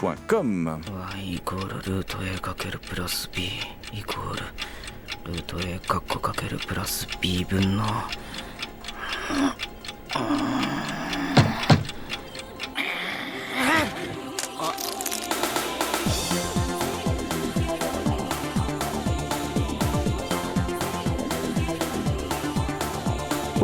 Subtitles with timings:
[0.00, 0.02] イ
[1.40, 3.50] コールルート A かけるプラス B
[3.92, 4.32] イコー
[5.26, 7.84] ルルート A かっこかけるプラス B 分の。
[7.84, 7.86] う
[10.66, 10.69] ん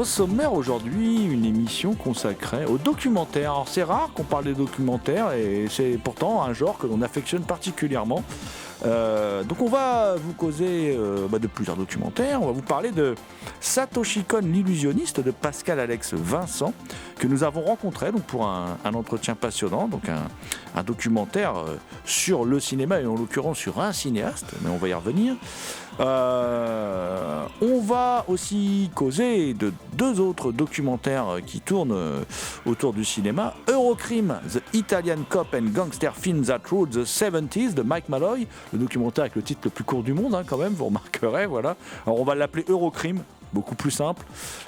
[0.07, 3.51] sommaire aujourd'hui, une émission consacrée aux documentaires.
[3.51, 7.43] Alors c'est rare qu'on parle des documentaires et c'est pourtant un genre que l'on affectionne
[7.43, 8.23] particulièrement.
[8.85, 12.43] Euh, donc on va vous causer euh, bah, de plusieurs documentaires.
[12.43, 13.15] On va vous parler de
[13.61, 16.75] Satoshi Kon, l'illusionniste de Pascal Alex Vincent,
[17.19, 22.61] que nous avons rencontré donc, pour un, entretien passionnant, donc un, documentaire euh, sur le
[22.61, 25.37] cinéma et en l'occurrence sur un cinéaste, mais on va y revenir.
[25.99, 31.97] On va aussi causer de deux autres documentaires qui tournent
[32.67, 33.55] autour du cinéma.
[33.67, 38.79] Eurocrime, The Italian Cop and Gangster Film That Ruled the 70s de Mike Malloy, le
[38.79, 41.77] documentaire avec le titre le plus court du monde hein, quand même, vous remarquerez, voilà.
[42.07, 43.23] Alors on va l'appeler Eurocrime,
[43.53, 44.25] beaucoup plus simple,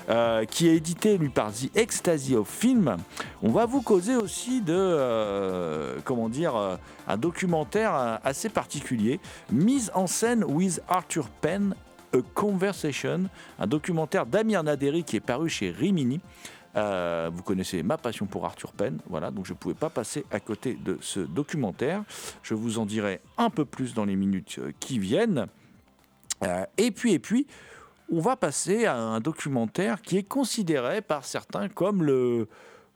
[0.08, 2.96] euh, qui est édité lui par The Ecstasy of Film.
[3.42, 6.76] On va vous causer aussi de, euh, comment dire, euh,
[7.06, 9.20] un documentaire assez particulier,
[9.50, 11.74] mise en scène with Arthur Penn,
[12.14, 13.24] A Conversation,
[13.58, 16.20] un documentaire d'Amir Naderi qui est paru chez Rimini.
[16.78, 20.24] Euh, vous connaissez ma passion pour Arthur Penn, voilà, donc je ne pouvais pas passer
[20.30, 22.04] à côté de ce documentaire.
[22.42, 25.46] Je vous en dirai un peu plus dans les minutes euh, qui viennent.
[26.44, 27.46] Euh, et puis, et puis,
[28.12, 32.46] on va passer à un documentaire qui est considéré par certains comme le,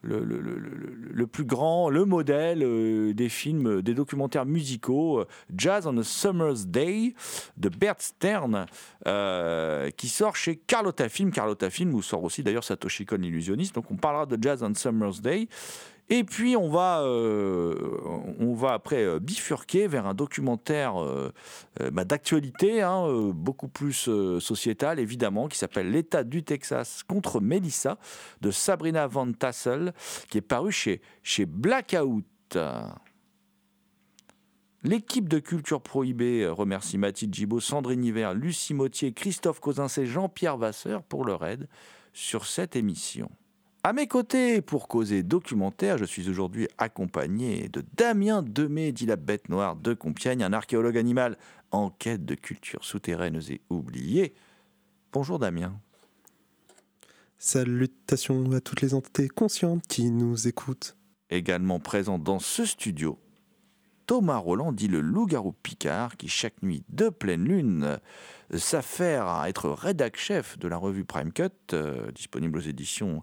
[0.02, 5.26] le, plus grand, le modèle euh, des films, euh, des documentaires musicaux, euh,
[5.56, 7.14] Jazz on a Summer's Day
[7.56, 8.66] de Bert Stern,
[9.96, 11.30] qui sort chez Carlotta Film.
[11.30, 13.74] Carlotta Film, où sort aussi d'ailleurs Satoshi Kon, l'illusionniste.
[13.74, 15.48] Donc on parlera de Jazz on Summer's Day.
[16.08, 17.74] Et puis on va, euh,
[18.38, 21.32] on va après euh, bifurquer vers un documentaire euh,
[21.90, 27.98] bah, d'actualité, hein, beaucoup plus sociétal évidemment, qui s'appelle L'État du Texas contre Melissa
[28.40, 29.94] de Sabrina Van Tassel,
[30.28, 32.24] qui est paru chez, chez Blackout.
[34.84, 41.04] L'équipe de Culture Prohibée remercie Mathilde Gibaud, Sandrine Hiver, Lucie Mautier, Christophe Cosincé, Jean-Pierre Vasseur
[41.04, 41.68] pour leur aide
[42.12, 43.30] sur cette émission.
[43.84, 49.16] À mes côtés, pour causer documentaire, je suis aujourd'hui accompagné de Damien Demé, dit la
[49.16, 51.36] bête noire de Compiègne, un archéologue animal
[51.72, 54.34] en quête de cultures souterraines et oubliées.
[55.12, 55.76] Bonjour Damien.
[57.38, 60.96] Salutations à toutes les entités conscientes qui nous écoutent.
[61.28, 63.18] Également présent dans ce studio,
[64.06, 67.98] Thomas Roland dit le loup-garou Picard qui chaque nuit de pleine lune
[68.58, 73.22] s'affaire à être rédac chef de la revue Prime Cut, euh, disponible aux éditions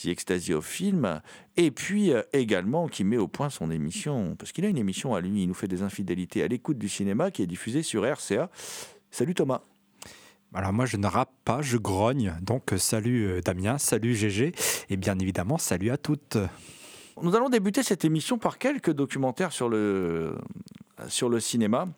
[0.00, 1.20] The Ecstasy of Film,
[1.56, 5.14] et puis euh, également qui met au point son émission, parce qu'il a une émission
[5.14, 8.04] à lui, il nous fait des infidélités à l'écoute du cinéma qui est diffusée sur
[8.04, 8.50] RCA.
[9.10, 9.62] Salut Thomas.
[10.54, 12.34] Alors moi je ne rappe pas, je grogne.
[12.42, 14.52] Donc euh, salut Damien, salut GG
[14.88, 16.38] et bien évidemment salut à toutes.
[17.22, 20.38] Nous allons débuter cette émission par quelques documentaires sur le,
[21.38, 21.88] cinéma.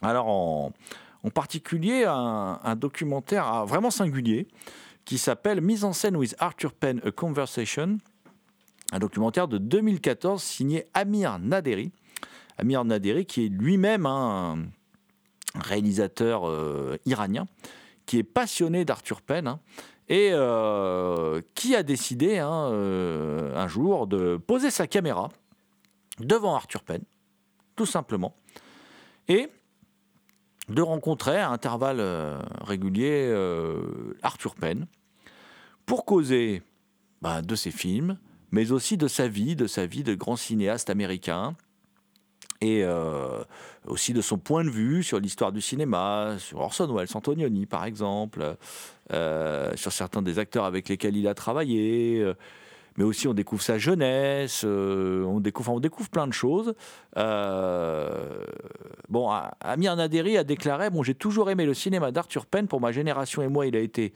[0.00, 0.72] Alors, en,
[1.34, 4.48] particulier, un, un documentaire ah, vraiment singulier
[5.04, 7.98] qui s'appelle Mise en scène with Arthur Penn, A Conversation.
[8.92, 11.92] Un documentaire de 2014 signé Amir Naderi.
[12.58, 14.58] Amir Naderi, qui est lui-même un
[15.54, 17.46] réalisateur euh, iranien,
[18.06, 19.46] qui est passionné d'Arthur Penn.
[19.46, 19.60] hein,
[20.08, 25.30] et euh, qui a décidé hein, euh, un jour de poser sa caméra
[26.20, 27.02] devant Arthur Penn,
[27.74, 28.36] tout simplement,
[29.28, 29.48] et
[30.68, 33.32] de rencontrer à intervalles euh, réguliers
[34.22, 34.86] Arthur Penn
[35.84, 36.62] pour causer
[37.22, 38.18] bah, de ses films,
[38.50, 41.56] mais aussi de sa vie, de sa vie de grand cinéaste américain,
[42.60, 43.42] et euh,
[43.86, 47.84] aussi de son point de vue sur l'histoire du cinéma, sur Orson Welles, Antonioni par
[47.84, 48.56] exemple,
[49.12, 52.20] euh, sur certains des acteurs avec lesquels il a travaillé.
[52.20, 52.34] euh,
[52.98, 56.72] mais aussi on découvre sa jeunesse, on, découvre, on découvre plein de choses.
[59.10, 59.30] Bon,
[59.60, 62.66] Amir Naderi a déclaré Bon, j'ai toujours aimé le cinéma d'Arthur Penn.
[62.66, 64.14] Pour ma génération et moi, il a été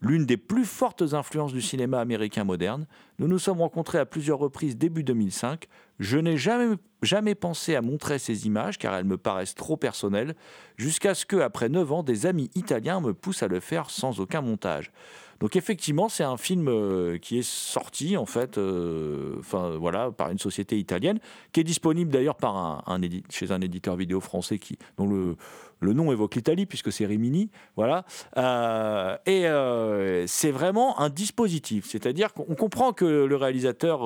[0.00, 2.86] l'une des plus fortes influences du cinéma américain moderne.
[3.18, 5.66] Nous nous sommes rencontrés à plusieurs reprises début 2005.
[5.98, 10.34] Je n'ai jamais, pensé à montrer ces images car elles me paraissent trop personnelles,
[10.76, 14.20] jusqu'à ce que, après 9 ans, des amis italiens me poussent à le faire sans
[14.20, 14.92] aucun montage.
[15.40, 20.30] Donc effectivement, c'est un film euh, qui est sorti en fait, euh, enfin voilà, par
[20.30, 21.18] une société italienne,
[21.52, 23.00] qui est disponible d'ailleurs par un,
[23.30, 25.36] chez un éditeur vidéo français qui, dont le,
[25.80, 28.04] le nom évoque l'Italie puisque c'est Rimini, voilà.
[28.36, 34.02] Euh, et c'est vraiment un dispositif, c'est-à-dire qu'on comprend que le réalisateur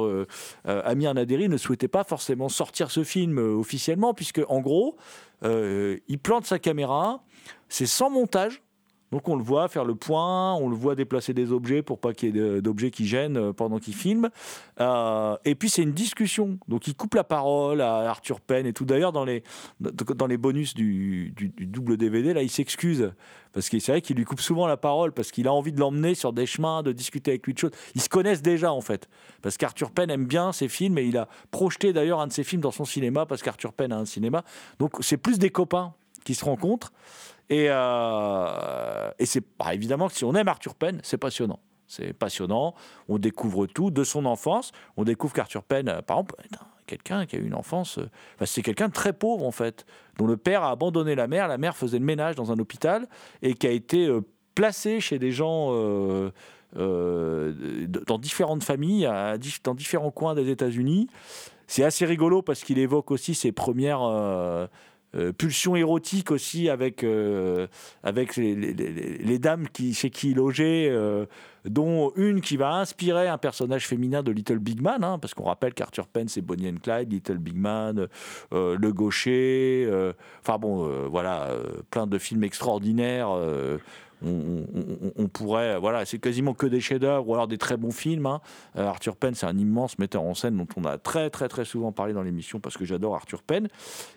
[0.64, 4.96] Amir Naderi ne souhaitait pas forcément sortir ce film officiellement, puisque en gros,
[5.44, 7.22] il plante sa caméra,
[7.68, 8.62] c'est sans montage.
[9.10, 12.12] Donc on le voit faire le point, on le voit déplacer des objets pour pas
[12.12, 14.28] qu'il y ait d'objets qui gênent euh, pendant qu'il filme.
[14.80, 16.58] Euh, et puis c'est une discussion.
[16.68, 18.84] Donc il coupe la parole à Arthur Penn et tout.
[18.84, 19.42] D'ailleurs dans les,
[19.80, 23.12] dans les bonus du, du- du double DVD, là il s'excuse.
[23.54, 25.80] Parce que c'est vrai qu'il lui coupe souvent la parole, parce qu'il a envie de
[25.80, 27.70] l'emmener sur des chemins, de discuter avec lui de choses.
[27.94, 29.08] Ils se connaissent déjà en fait.
[29.42, 32.44] Parce qu'Arthur Penn aime bien ses films et il a projeté d'ailleurs un de ses
[32.44, 34.44] films dans son cinéma, parce qu'Arthur Penn a un cinéma.
[34.78, 35.94] Donc c'est plus des copains
[36.24, 36.92] qui se rencontrent.
[37.50, 41.60] Et, euh, et c'est évidemment que si on aime Arthur Penn, c'est passionnant.
[41.86, 42.74] C'est passionnant.
[43.08, 44.72] On découvre tout de son enfance.
[44.96, 46.34] On découvre qu'Arthur Penn, euh, par exemple,
[46.86, 47.98] quelqu'un qui a eu une enfance.
[47.98, 49.86] euh, enfin, c'est quelqu'un de très pauvre en fait,
[50.18, 51.48] dont le père a abandonné la mère.
[51.48, 53.08] La mère faisait le ménage dans un hôpital
[53.40, 54.10] et qui a été
[54.54, 55.72] placé chez des gens.
[56.74, 59.08] dans différentes familles,
[59.64, 61.08] dans différents coins des États-Unis.
[61.66, 64.00] C'est assez rigolo parce qu'il évoque aussi ses premières
[65.16, 67.66] euh, pulsions érotiques aussi avec, euh,
[68.02, 71.24] avec les, dames qui, chez qui il logeait, euh,
[71.64, 75.44] dont une qui va inspirer un personnage féminin de Little Big Man, hein, parce qu'on
[75.44, 78.06] rappelle qu'Arthur Penn c'est Bonnie and Clyde, Little Big Man,
[78.52, 79.90] Le Gaucher,
[80.42, 81.48] enfin bon, voilà,
[81.90, 83.30] plein de films extraordinaires.
[84.24, 88.26] On, pourrait, voilà, c'est quasiment que des chefs-d'œuvre ou alors des très bons films.
[88.26, 88.40] hein.
[88.76, 91.64] Euh, Arthur Penn, c'est un immense metteur en scène dont on a très très très
[91.64, 93.68] souvent parlé dans l'émission parce que j'adore Arthur Penn.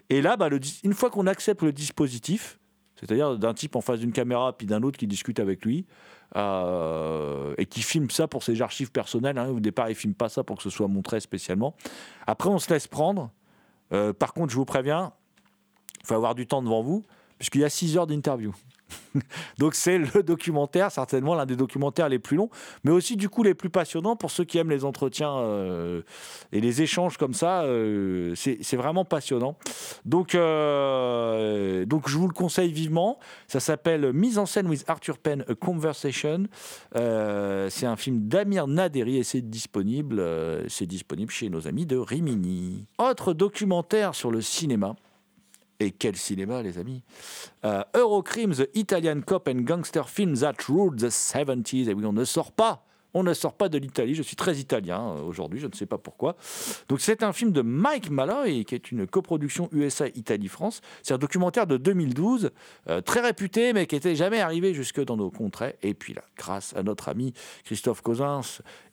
[0.09, 0.50] Et là, bah,
[0.83, 2.59] une fois qu'on accepte le dispositif,
[2.95, 5.86] c'est-à-dire d'un type en face d'une caméra puis d'un autre qui discute avec lui
[6.36, 9.38] euh, et qui filme ça pour ses archives personnelles.
[9.38, 9.50] hein.
[9.50, 11.75] Au départ, il filme pas ça pour que ce soit montré spécialement.
[12.27, 13.31] Après, on se laisse prendre.
[13.94, 15.12] Euh, par contre, je vous préviens,
[16.01, 17.03] il faut avoir du temps devant vous
[17.38, 18.53] puisqu'il y a 6 heures d'interview.
[19.57, 22.49] Donc c'est le documentaire, certainement l'un des documentaires les plus longs,
[22.83, 26.01] mais aussi du coup les plus passionnants pour ceux qui aiment les entretiens euh,
[26.51, 27.63] et les échanges comme ça.
[27.63, 29.57] euh, c'est vraiment passionnant.
[30.05, 33.19] Donc, euh, donc je vous le conseille vivement.
[33.47, 36.47] Ça s'appelle Mise en scène with Arthur Penn, A Conversation.
[36.93, 40.23] C'est un film d'Amir Naderi et c'est disponible,
[40.67, 42.88] c'est disponible chez nos amis de Rimini.
[42.97, 44.95] Autre documentaire sur le cinéma.
[45.81, 47.01] Et quel cinéma, les amis
[47.66, 51.89] euh, Eurocrime, The Italian Cop and Gangster Film That Ruled the 70s.
[51.89, 52.86] Et oui, on ne sort pas.
[53.15, 54.13] On ne sort pas de l'Italie.
[54.13, 56.36] Je suis très italien euh, aujourd'hui, je ne sais pas pourquoi.
[56.88, 60.82] Donc, c'est un film de Mike Malloy, qui est une coproduction USA-Italie-France.
[61.01, 62.51] C'est un documentaire de 2012,
[62.88, 65.77] euh, très réputé, mais qui n'était jamais arrivé jusque dans nos contrées.
[65.82, 68.41] Et puis là, grâce à notre ami Christophe Cosins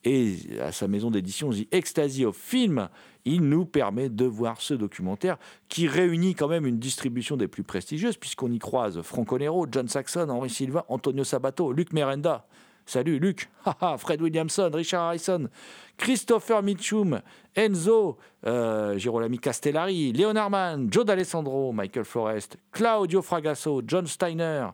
[0.05, 2.89] et à sa maison d'édition The Ecstasy of Film,
[3.29, 5.37] il nous permet de voir ce documentaire
[5.69, 9.89] qui réunit quand même une distribution des plus prestigieuses, puisqu'on y croise Franco Nero, John
[9.89, 12.47] Saxon, Henri Silva, Antonio Sabato, Luc Merenda.
[12.89, 13.51] Salut Luc,
[13.99, 15.51] Fred Williamson, Richard Harrison,
[15.99, 17.21] Christopher Mitchum,
[17.55, 18.17] Enzo,
[18.47, 24.69] euh, Girolami Castellari, Leonard Mann, Joe D'Alessandro, Michael Forrest, Claudio Fragasso, John Steiner,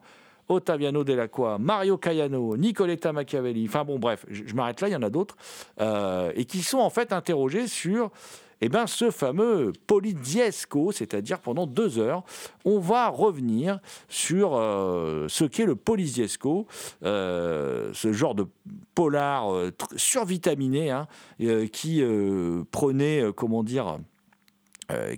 [0.49, 4.97] Ottaviano Delacqua, Mario Caiano, Nicoletta Machiavelli, enfin bon bref, je, je m'arrête là, il y
[4.97, 5.37] en a d'autres,
[5.81, 8.13] euh, et qui sont en fait interrogés sur
[8.61, 12.25] eh ben, ce fameux poliziesco, c'est-à-dire pendant deux heures,
[12.65, 16.67] on va revenir sur euh, ce qu'est le poliziesco,
[17.03, 18.47] euh, ce genre de
[18.95, 21.07] polar euh, survitaminé hein,
[21.73, 22.03] qui
[22.71, 23.99] prenait, comment dire,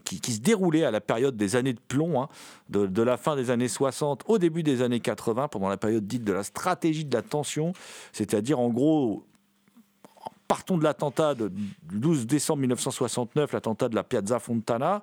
[0.05, 2.29] qui, se déroulait à la période des années de plomb, hein,
[2.69, 6.25] de la fin des années 60 au début des années 80, pendant la période dite
[6.25, 7.73] de la stratégie de la tension,
[8.13, 9.25] c'est-à-dire en gros
[10.49, 11.51] partons de l'attentat du
[11.93, 15.03] 12 décembre 1969, l'attentat de la Piazza Fontana,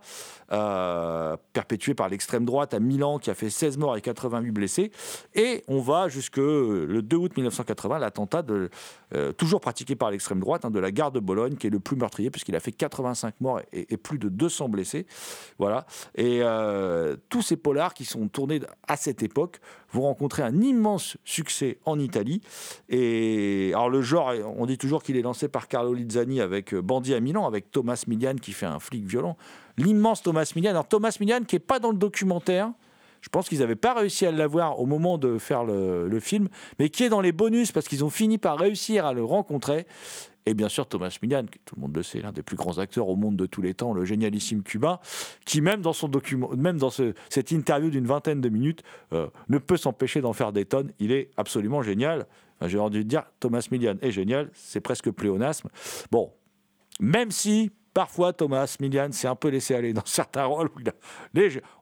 [0.52, 4.92] euh, perpétué par l'extrême droite à Milan, qui a fait 16 morts et 88 blessés.
[5.36, 8.44] Et on va jusque le 2 août 1980, l'attentat
[9.16, 11.80] euh, toujours pratiqué par l'extrême droite, hein, de la gare de Bologne, qui est le
[11.80, 15.06] plus meurtrier, puisqu'il a fait 85 morts et, plus de 200 blessés.
[15.60, 15.86] Voilà.
[16.16, 19.60] Et euh, tous ces polars qui sont tournés à cette époque
[19.92, 22.42] vont rencontrer un immense succès en Italie.
[22.90, 27.14] Et alors le genre, on dit toujours qu'il est lancé par Carlo Lizzani avec Bandit
[27.14, 29.38] à Milan, avec Thomas Milian qui fait un flic violent
[29.78, 30.72] l'immense Thomas Millian.
[30.72, 32.72] Alors Thomas Millian qui n'est pas dans le documentaire,
[33.22, 36.90] je pense qu'ils n'avaient pas réussi à l'avoir au moment de faire le, film, mais
[36.90, 39.88] qui est dans les bonus parce qu'ils ont fini par réussir à le rencontrer.
[40.46, 43.08] Et bien sûr, Thomas Millian, tout le monde le sait, l'un des plus grands acteurs
[43.08, 45.00] au monde de tous les temps, le génialissime cubain,
[45.46, 49.58] qui même dans son document, même dans cette interview d'une vingtaine de minutes, euh, ne
[49.58, 50.92] peut s'empêcher d'en faire des tonnes.
[51.00, 52.28] Il est absolument génial.
[52.68, 55.70] J'ai envie de dire, Thomas Millian est génial, c'est presque pléonasme.
[56.12, 56.32] Bon,
[57.00, 60.70] même si Parfois, Thomas Millian s'est un peu laissé aller dans certains rôles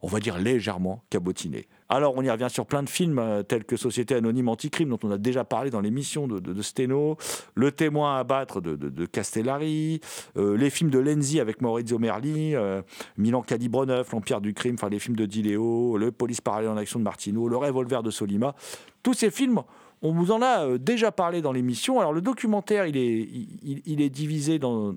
[0.01, 1.67] on va dire légèrement cabotiné.
[1.88, 5.00] Alors, on y revient sur plein de films euh, tels que Société Anonyme Anticrime, dont
[5.03, 7.17] on a déjà parlé dans l'émission de, de, Steno,
[7.55, 10.01] Le témoin à battre de, Castellari,
[10.38, 12.81] euh, les films de Lenzi avec Maurizio Merli, euh,
[13.17, 16.77] Milan Calibre 9, L'Empire du crime, enfin les films de Dileo, Le Police parallèle en
[16.77, 18.55] action de Martino, Le Revolver de Solima.
[19.03, 19.61] Tous ces films,
[20.01, 22.00] on vous en a déjà parlé dans l'émission.
[22.00, 23.29] Alors, le documentaire, il est,
[23.63, 24.96] il est divisé dans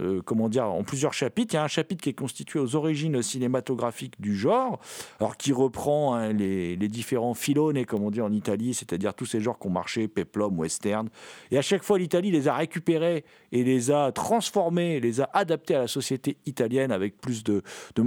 [0.00, 1.54] euh, comment dire, en plusieurs chapitres.
[1.54, 4.80] Il y a un chapitre qui est constitué aux origines cinématographiques du genre,
[5.20, 9.40] alors qui reprend hein, les, différents filons, comme on dit en Italie, c'est-à-dire tous ces
[9.40, 11.08] genres qui ont marché, peplum, western.
[11.50, 15.74] Et à chaque fois, l'Italie les a récupérés et les a transformés, les a adaptés
[15.74, 17.62] à la société italienne avec plus de,
[17.94, 18.02] de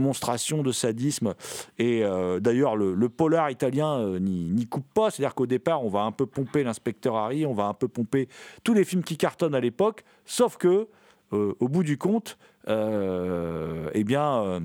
[0.64, 1.34] de sadisme.
[1.78, 6.02] Et euh, d'ailleurs, le, polar italien euh, n'y coupe pas, c'est-à-dire qu'au départ, on va
[6.02, 8.28] un peu pomper l'inspecteur Harry, on va un peu pomper
[8.64, 10.88] tous les films qui cartonnent à l'époque, sauf que
[11.32, 14.60] au bout du compte, euh, eh bien, euh,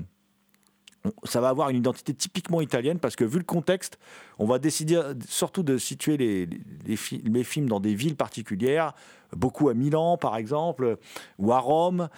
[1.23, 3.97] ça va avoir une identité typiquement italienne parce que vu le contexte,
[4.39, 6.95] on va décider surtout de situer les,
[7.43, 8.93] films dans des villes particulières,
[9.35, 10.97] beaucoup à Milan par exemple,
[11.37, 12.09] ou à Rome,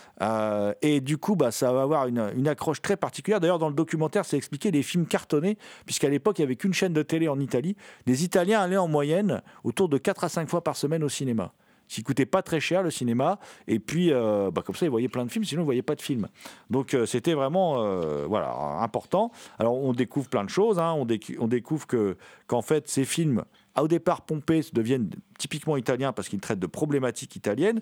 [0.81, 3.39] et du coup, bah, ça va avoir une, une accroche très particulière.
[3.39, 6.73] D'ailleurs, dans le documentaire, c'est expliqué les films cartonnés, puisqu'à l'époque, il n'y avait qu'une
[6.73, 7.75] chaîne de télé en Italie.
[8.07, 11.53] Les Italiens allaient en moyenne autour de 4 à 5 fois par semaine au cinéma
[11.89, 13.39] qui coûtait pas très cher le cinéma.
[13.67, 15.95] Et puis, euh, bah, comme ça, ils voyaient plein de films, sinon ils voyaient pas
[15.95, 16.27] de films.
[16.69, 19.31] Donc, euh, c'était vraiment euh, voilà, important.
[19.57, 20.79] Alors, on découvre plein de choses.
[20.79, 20.93] Hein.
[20.93, 21.07] On,
[21.39, 22.15] on, découvre que,
[22.47, 23.43] qu'en fait, ces films,
[23.77, 27.81] au départ pompés, deviennent typiquement italiens parce qu'ils traitent de problématiques italiennes.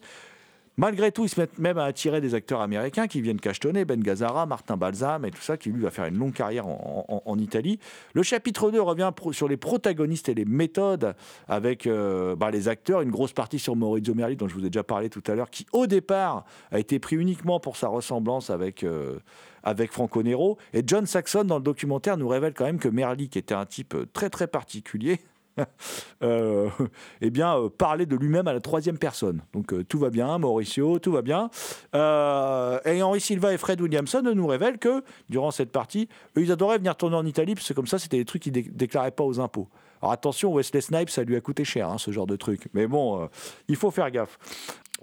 [0.79, 3.99] Malgré tout, ils se mettent même à attirer des acteurs américains qui viennent cachetonner, Ben
[3.99, 7.79] Gazzara, Martin Balsam et tout ça, qui lui va faire une longue carrière en, Italie.
[8.13, 11.15] Le chapitre 2 revient sur les protagonistes et les méthodes
[11.47, 14.69] avec euh, bah, les acteurs, une grosse partie sur Maurizio Merli, dont je vous ai
[14.69, 18.51] déjà parlé tout à l'heure, qui au départ a été pris uniquement pour sa ressemblance
[18.51, 18.83] avec...
[18.83, 19.17] Euh,
[19.63, 20.57] avec Franco Nero.
[20.71, 23.65] Et John Saxon, dans le documentaire, nous révèle quand même que Merli, qui était un
[23.65, 25.19] type très très particulier,
[26.23, 26.69] euh,
[27.21, 29.41] eh bien, euh, parler de lui-même à la troisième personne.
[29.53, 31.49] Donc euh, tout va bien, Mauricio, tout va bien.
[31.93, 36.77] et Henri Silva et Fred Williamson nous révèlent que, durant cette partie, eux, ils adoraient
[36.77, 39.39] venir tourner en Italie, parce que comme ça, c'était des trucs qu'ils déclaraient pas aux
[39.39, 39.67] impôts.
[40.01, 42.67] Alors attention, Wesley Snipes, ça lui a coûté cher, hein, ce genre de truc.
[42.73, 43.27] Mais bon,
[43.67, 44.37] il faut faire gaffe.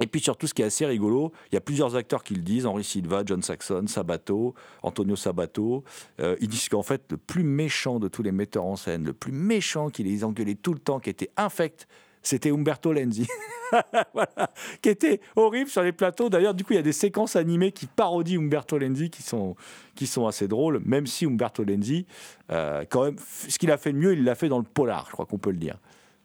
[0.00, 2.42] Et puis surtout, ce qui est assez rigolo, il y a plusieurs acteurs qui le
[2.42, 5.84] disent, Henri Silva, John Saxon, Sabato, Antonio Sabato.
[6.20, 9.12] Euh, ils disent qu'en fait, le plus méchant de tous les metteurs en scène, le
[9.12, 11.86] plus méchant qui les engueulait tout le temps, qui était infect,
[12.22, 13.28] c'était Umberto Lenzi.
[14.82, 16.28] qui était horrible sur les plateaux.
[16.28, 19.54] D'ailleurs, du coup, il y a des séquences animées qui parodient Umberto Lenzi qui sont,
[19.94, 22.06] qui sont assez drôles, même si Umberto Lenzi,
[22.50, 23.16] euh, quand même,
[23.48, 25.38] ce qu'il a fait de mieux, il l'a fait dans le polar, je crois qu'on
[25.38, 25.78] peut le dire.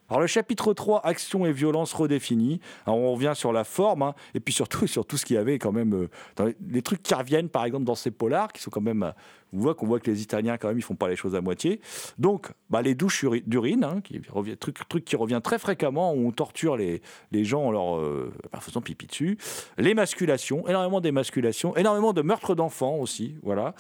[0.10, 2.60] Alors le chapitre 3, action et violence redéfinie.
[2.86, 5.40] Alors on revient sur la forme, hein, et puis surtout sur tout ce qu'il y
[5.40, 8.72] avait quand même, euh, les, trucs qui reviennent par exemple dans ces polars, qui sont
[8.72, 11.10] quand même, on euh, voit qu'on voit que les Italiens quand même, ils font pas
[11.10, 11.80] les choses à moitié.
[12.18, 16.32] Donc bah, les douches d'urine, hein, qui revient, truc, qui revient très fréquemment, où on
[16.32, 17.02] torture les,
[17.32, 19.38] les gens en leur euh, faisant pipi dessus.
[19.78, 23.76] L'émasculation, énormément d'émasculation, énormément de meurtres d'enfants aussi, voilà.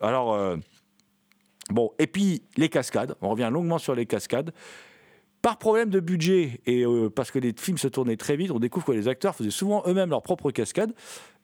[0.00, 0.58] alors...
[1.70, 4.52] Bon, et puis les cascades, on revient longuement sur les cascades.
[5.42, 8.58] Par problème de budget et euh, parce que les films se tournaient très vite, on
[8.58, 10.92] découvre que les acteurs faisaient souvent eux-mêmes leurs propres cascades.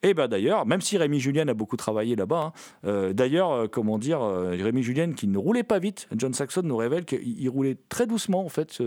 [0.05, 2.53] Et ben d'ailleurs, même si Rémi Julien a beaucoup travaillé là-bas, hein,
[2.85, 6.61] euh, d'ailleurs, euh, comment dire, euh, Rémi Julien qui ne roulait pas vite, John Saxon
[6.61, 8.83] nous révèle qu'il il roulait très doucement en fait,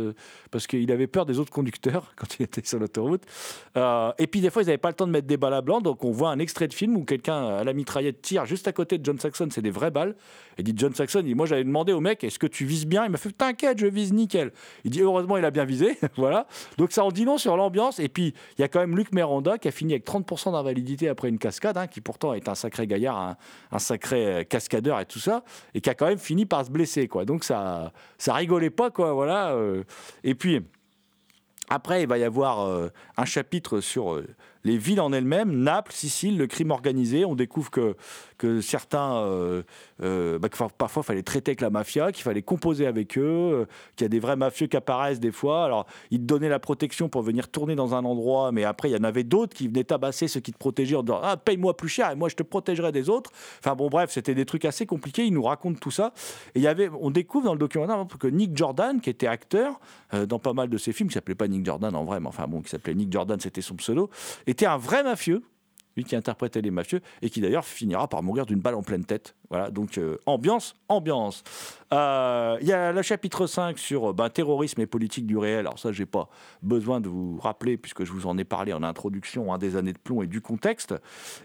[0.53, 3.25] parce qu'il avait peur des autres conducteurs quand il était sur l'autoroute.
[3.75, 5.81] Et puis des fois, ils n'avaient pas le temps de mettre des balles à blanc,
[5.81, 8.73] donc on voit un extrait de film où quelqu'un à la mitraillette tire juste à
[8.73, 10.15] côté de John Saxon, c'est des vraies balles.
[10.57, 13.05] Et dit John Saxon, dit, moi j'avais demandé au mec, est-ce que tu vises bien?
[13.05, 14.53] Il m'a fait, t'inquiète, je vise nickel.
[14.85, 16.47] Il dit, heureusement, il a bien visé, voilà.
[16.79, 17.99] Donc ça en dit non sur l'ambiance.
[17.99, 21.08] Et puis il y a quand même Luc Miranda qui a fini avec 30% d'invalidité
[21.09, 23.37] après une cascade, hein, qui pourtant est un sacré gaillard,
[23.71, 26.71] un, sacré euh, cascadeur et tout ça, et qui a quand même fini par se
[26.71, 27.25] blesser, quoi.
[27.25, 29.53] Donc ça, ça rigolait pas, quoi, voilà.
[29.53, 29.85] euh.
[30.25, 30.61] Et puis.
[31.71, 32.89] Après, il va y avoir euh,
[33.19, 34.23] un chapitre sur
[34.65, 37.25] les villes en elles-mêmes, Naples, Sicile, le crime organisé.
[37.25, 37.97] On découvre que,
[38.37, 39.63] que certains, euh,
[40.03, 43.67] euh, bah, parfois, il fallait traiter avec la mafia, qu'il fallait composer avec eux, euh,
[43.97, 45.65] qu'il y a des vrais mafieux qui apparaissent des fois.
[45.65, 48.93] Alors, ils te donnaient la protection pour venir tourner dans un endroit, mais après, il
[48.93, 51.77] y en avait d'autres qui venaient tabasser ceux qui te protégeaient en disant Ah, paye-moi
[51.77, 53.31] plus cher et moi, je te protégerai des autres.
[53.61, 55.25] Enfin, bon, bref, c'était des trucs assez compliqués.
[55.25, 56.13] Ils nous racontent tout ça.
[56.55, 59.81] Et y avait, on découvre dans le documentaire que Nick Jordan, qui était acteur
[60.27, 62.47] dans pas mal de ses films, qui s'appelait pas Nick Jordan en vrai, mais enfin
[62.47, 64.11] bon, qui s'appelait Nick Jordan, c'était son pseudo,
[64.49, 65.43] était un vrai mafieux,
[65.97, 69.05] lui qui interprétait les mafieux, et qui d'ailleurs finira par mourir d'une balle en pleine
[69.05, 69.35] tête.
[69.51, 71.43] Voilà, donc euh, ambiance, ambiance.
[71.93, 75.61] Euh, Il y a le chapitre 5 sur euh, ben, terrorisme et politique du réel.
[75.61, 76.29] Alors ça, j'ai pas
[76.63, 79.93] besoin de vous rappeler, puisque je vous en ai parlé en introduction, hein, des années
[79.93, 80.95] de plomb et du contexte.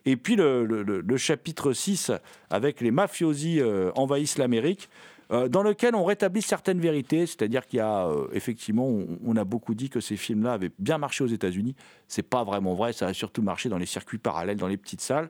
[0.06, 2.12] Et puis le, chapitre 6
[2.50, 3.62] avec les mafiosi
[3.96, 4.90] envahissent l'Amérique.
[5.32, 8.88] Euh, dans lequel on rétablit certaines vérités, c'est-à-dire qu'il y a euh, effectivement,
[9.26, 11.76] on, a beaucoup dit que ces films-là avaient bien marché aux États-Unis.
[12.08, 15.02] C'est pas vraiment vrai, ça a surtout marché dans les circuits parallèles, dans les petites
[15.02, 15.30] salles.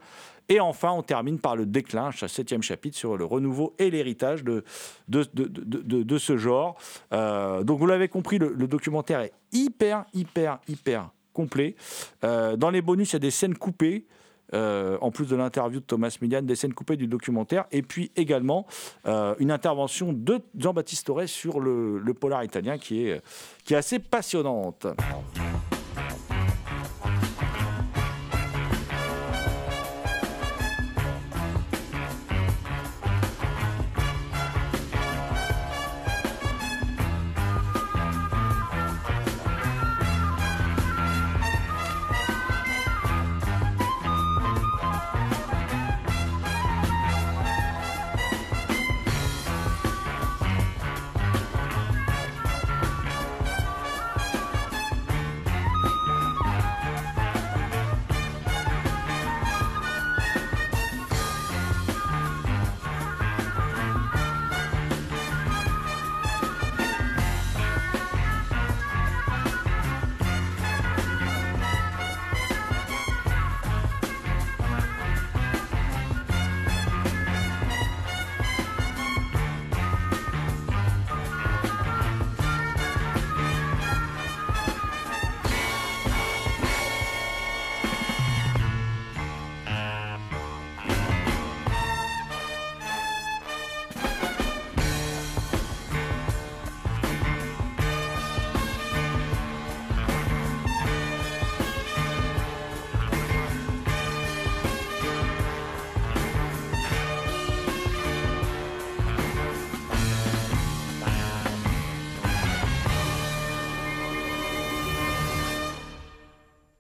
[0.50, 4.64] Et enfin, on termine par le déclin, septième chapitre sur le renouveau et l'héritage de,
[5.08, 6.78] de, de, de- de- ce genre.
[7.14, 11.76] Euh, donc, vous l'avez compris, le, documentaire est hyper, hyper, hyper complet.
[12.22, 14.06] Dans les bonus, il y a des scènes coupées.
[14.54, 18.12] Euh, en plus de l'interview de Thomas Millian, des scènes coupées du documentaire, et puis
[18.16, 18.66] également
[19.06, 23.22] euh, une intervention de Jean-Baptiste Torres sur le, polar italien qui est
[23.76, 24.88] assez passionnante.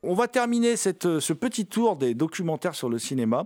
[0.05, 3.45] On va terminer euh, ce petit tour des documentaires sur le cinéma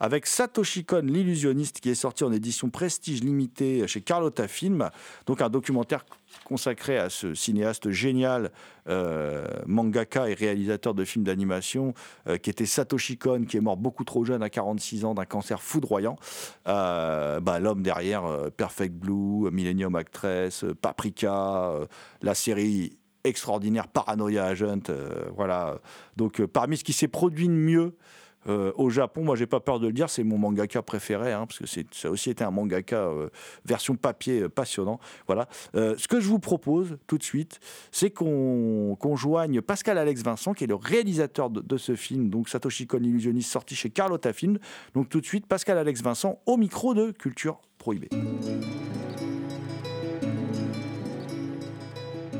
[0.00, 4.88] avec Satoshi Kon, l'illusionniste, qui est sorti en édition Prestige limitée chez Carlotta Film.
[5.26, 6.06] Donc un documentaire
[6.44, 8.52] consacré à ce cinéaste génial,
[8.88, 11.92] euh, mangaka et réalisateur de films d'animation,
[12.26, 15.26] euh, qui était Satoshi Kon, qui est mort beaucoup trop jeune à 46 ans d'un
[15.26, 16.16] cancer foudroyant.
[16.64, 21.70] Bah, L'homme derrière Perfect Blue, Millennium Actress, Paprika,
[22.22, 22.96] la série
[23.28, 24.90] extraordinaire Paranoia Agent.
[24.90, 25.78] euh, voilà.
[26.16, 27.94] Donc, euh, parmi ce qui s'est produit de mieux
[28.48, 31.46] euh, au Japon, moi, j'ai pas peur de le dire, c'est mon mangaka préféré, hein,
[31.46, 33.10] parce que ça a aussi été un mangaka
[33.64, 35.00] version papier passionnant.
[35.26, 35.48] Voilà.
[35.74, 37.60] Ce que je vous propose tout de suite,
[37.90, 42.86] c'est qu'on joigne Pascal Alex Vincent, qui est le réalisateur de, ce film, donc Satoshi
[42.86, 44.58] Kon illusionniste, sorti chez Carlotta Film.
[44.94, 48.08] Donc tout de suite, Pascal Alex Vincent au micro de Culture Prohibée.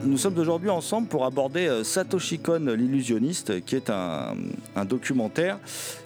[0.05, 4.35] Nous sommes aujourd'hui ensemble pour aborder euh, Satoshi Kon, l'illusionniste, qui est un,
[4.85, 5.59] documentaire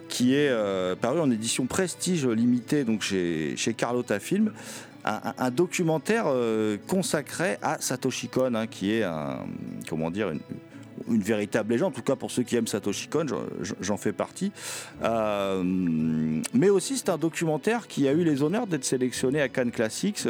[0.09, 4.51] qui est euh, paru en édition Prestige limitée donc chez, chez Carlotta Film.
[5.05, 9.05] Un, documentaire euh, consacré à Satoshi Kon, hein, qui est
[9.89, 10.31] comment dire,
[11.09, 13.25] une véritable légende, en tout cas pour ceux qui aiment Satoshi Kon,
[13.81, 14.53] j'en fais partie.
[15.01, 20.25] mais aussi, c'est un documentaire qui a eu les honneurs d'être sélectionné à Cannes Classics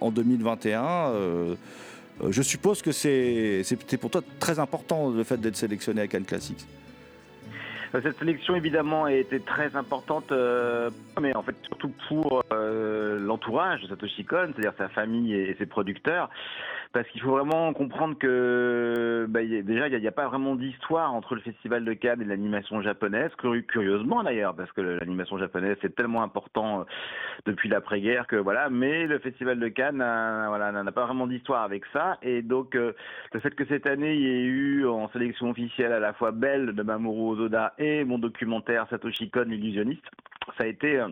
[0.00, 1.12] en 2021.
[2.30, 6.66] Je suppose que c'était pour toi très important le fait d'être sélectionné à Cannes Classics.
[7.94, 13.18] Euh, cette sélection, évidemment, a été très importante, euh, mais en fait surtout pour euh,
[13.20, 16.28] l'entourage de Satoshi Kon, c'est-à-dire sa famille et ses producteurs
[16.94, 21.34] parce qu'il faut vraiment comprendre que bah, déjà il n'y a, pas vraiment d'histoire entre
[21.34, 23.32] le festival de Cannes et l'animation japonaise,
[23.66, 26.84] curieusement d'ailleurs, parce que l'animation japonaise c'est tellement important euh,
[27.46, 31.82] depuis l'après-guerre que voilà, mais le festival de Cannes voilà n'a pas vraiment d'histoire avec
[31.92, 32.92] ça, et donc euh,
[33.32, 36.30] le fait que cette année il y ait eu en sélection officielle à la fois
[36.30, 40.06] Belle de Mamoru Ozoda et mon documentaire Satoshi Kon l'illusionniste,
[40.56, 41.08] ça a été euh,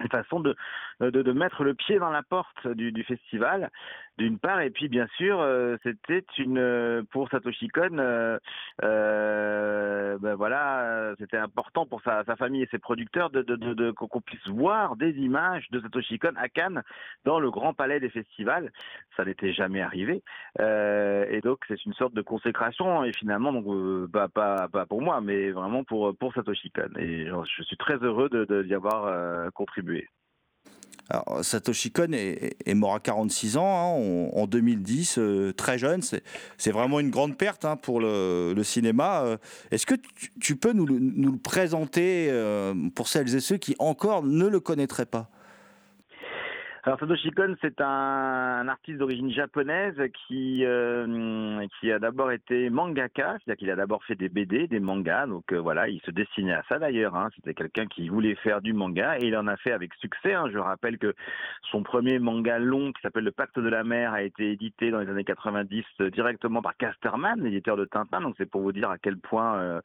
[0.00, 0.56] une façon de,
[1.00, 3.70] de, de, mettre le pied dans la porte du, du festival
[4.16, 8.38] d'une part, et puis bien sûr, euh, c'était une euh, pour Satoshi Kon, euh,
[8.84, 13.90] euh ben voilà, c'était important pour sa, sa, famille et ses producteurs de, de, de
[13.90, 16.82] qu'on puisse voir des images de Satoshi Kon à Cannes
[17.24, 18.70] dans le grand palais des festivals.
[19.16, 20.22] Ça n'était jamais arrivé,
[20.60, 25.20] et donc c'est une sorte de consécration et finalement donc bah, pas pas pour moi,
[25.20, 26.90] mais vraiment pour pour Satoshi Kon.
[26.98, 29.83] Et je suis très heureux de d'y avoir contribué.
[31.42, 36.00] Satoshi Kon est, mort à 46 ans hein, en 2010, euh, très jeune.
[36.02, 39.22] C'est vraiment une grande perte hein, pour le, cinéma.
[39.22, 39.36] Euh,
[39.70, 39.94] est-ce que
[40.40, 44.60] tu, peux nous, nous, le présenter euh, pour celles et ceux qui encore ne le
[44.60, 45.30] connaîtraient pas?
[46.86, 53.38] Alors Satoshi Kon, c'est un, artiste d'origine japonaise qui euh, qui a d'abord été mangaka,
[53.38, 55.26] c'est-à-dire qu'il a d'abord fait des BD, des mangas.
[55.26, 57.16] Donc euh, voilà, il se destinait à ça d'ailleurs.
[57.16, 57.30] Hein.
[57.36, 60.34] C'était quelqu'un qui voulait faire du manga et il en a fait avec succès.
[60.34, 60.50] Hein.
[60.52, 61.14] Je rappelle que
[61.70, 65.00] son premier manga long qui s'appelle Le Pacte de la Mer a été édité dans
[65.00, 68.20] les années 90 euh, directement par Casterman, l'éditeur de Tintin.
[68.20, 69.80] Donc c'est pour vous dire à quel point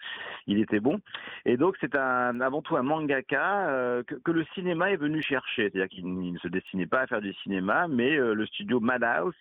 [0.48, 1.00] il était bon.
[1.46, 5.70] Et donc c'est un avant tout un mangaka que, que, le cinéma est venu chercher,
[5.70, 9.34] c'est-à-dire qu'il se destinait pas à faire du cinéma, mais euh, le studio Madhouse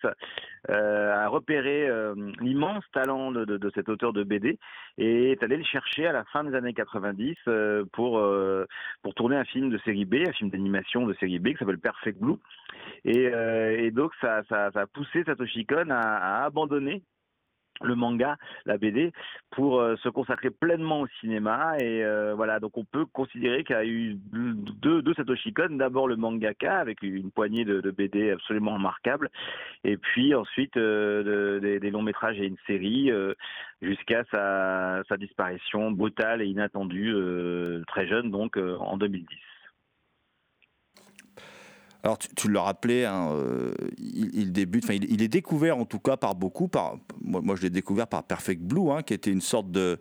[0.69, 4.57] euh, a repéré euh, l'immense talent de, de, cet auteur de BD
[4.97, 7.35] et est allé le chercher à la fin des années 90
[7.93, 8.21] pour
[9.01, 11.79] pour tourner un film de série B, un film d'animation de série B qui s'appelle
[11.79, 12.37] Perfect Blue.
[13.05, 17.01] Et, donc ça, a poussé Satoshi Kon à abandonner
[17.83, 19.11] le manga, la BD,
[19.51, 21.77] pour euh, se consacrer pleinement au cinéma.
[21.79, 25.69] Et euh, voilà, donc on peut considérer qu'il y a eu deux, deux Satoshi Kon.
[25.71, 29.29] D'abord le mangaka avec une poignée de, BD absolument remarquables,
[29.83, 33.11] et puis ensuite euh, des, longs métrages et une série
[33.81, 37.15] jusqu'à sa, sa, disparition brutale et inattendue
[37.87, 39.25] très jeune, donc en 2010.
[42.01, 46.15] Alors tu, tu l'as rappelé, hein, euh, il, débute, il, est découvert en tout cas
[46.15, 49.41] par beaucoup, par moi, moi je l'ai découvert par Perfect Blue, hein, qui était une
[49.41, 49.97] sorte de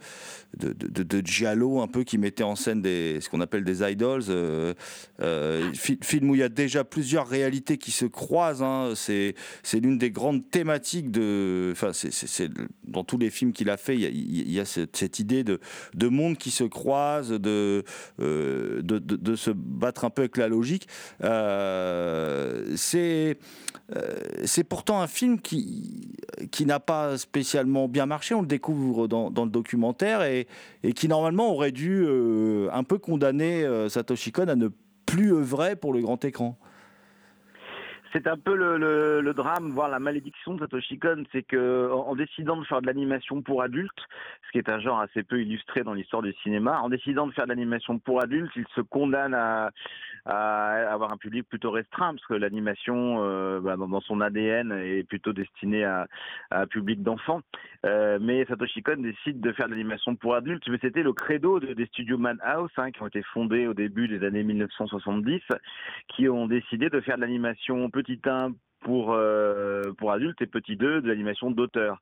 [0.56, 4.22] de, de, de un peu qui mettait en scène des ce qu'on appelle des idols,
[4.28, 4.74] euh,
[5.20, 8.62] euh, film où il y a déjà plusieurs réalités qui se croisent.
[8.62, 9.34] Hein, c'est
[9.74, 12.48] l'une des grandes thématiques de, enfin c'est
[12.84, 15.42] dans tous les films qu'il a fait, il y a, il y a cette, idée
[15.42, 15.58] de
[15.94, 17.82] de monde qui se croise, de
[18.18, 20.86] de, de, de, se battre un peu avec la logique.
[21.24, 23.38] Euh, euh, c'est
[23.96, 26.12] euh, c'est pourtant un film qui,
[26.52, 30.46] qui n'a pas spécialement bien marché, on le découvre dans, dans le documentaire, et,
[30.82, 34.68] et, qui normalement aurait dû euh, un peu condamner Satoshi Kon à ne
[35.06, 36.58] plus œuvrer pour le grand écran.
[38.12, 42.56] C'est un peu le, drame, voire la malédiction de Satoshi Kon, c'est que en, décidant
[42.56, 43.90] de faire de l'animation pour adultes,
[44.46, 47.32] ce qui est un genre assez peu illustré dans l'histoire du cinéma, en décidant de
[47.32, 49.70] faire de l'animation pour adultes, il se condamne à,
[50.24, 55.04] à avoir un public plutôt restreint, parce que l'animation, euh, bah, dans son ADN, est
[55.04, 56.06] plutôt destinée à,
[56.50, 57.40] un public d'enfants.
[57.86, 61.60] Euh, mais Satoshi Kon décide de faire de l'animation pour adultes, mais c'était le credo
[61.60, 65.40] des studios Madhouse, hein, qui ont été fondés au début des années 1970,
[66.08, 70.76] qui ont décidé de faire de l'animation petit 1 pour euh, pour adultes et petit
[70.76, 72.00] 2 de l'animation d'auteur.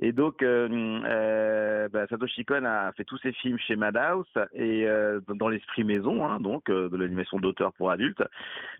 [0.00, 0.68] Et donc euh,
[1.04, 5.84] euh, bah, Satoshi Kon a fait tous ses films chez Madhouse et euh, dans l'esprit
[5.84, 8.22] maison, hein, donc euh, de l'animation d'auteur pour adultes.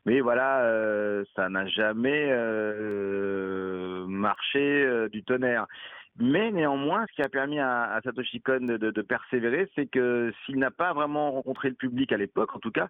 [0.06, 2.32] Mais voilà, euh, ça n'a jamais
[4.06, 5.66] marché du tonnerre.
[6.16, 9.86] Mais néanmoins, ce qui a permis à, à Satoshi Kon de, de, de persévérer, c'est
[9.86, 12.88] que s'il n'a pas vraiment rencontré le public à l'époque, en tout cas,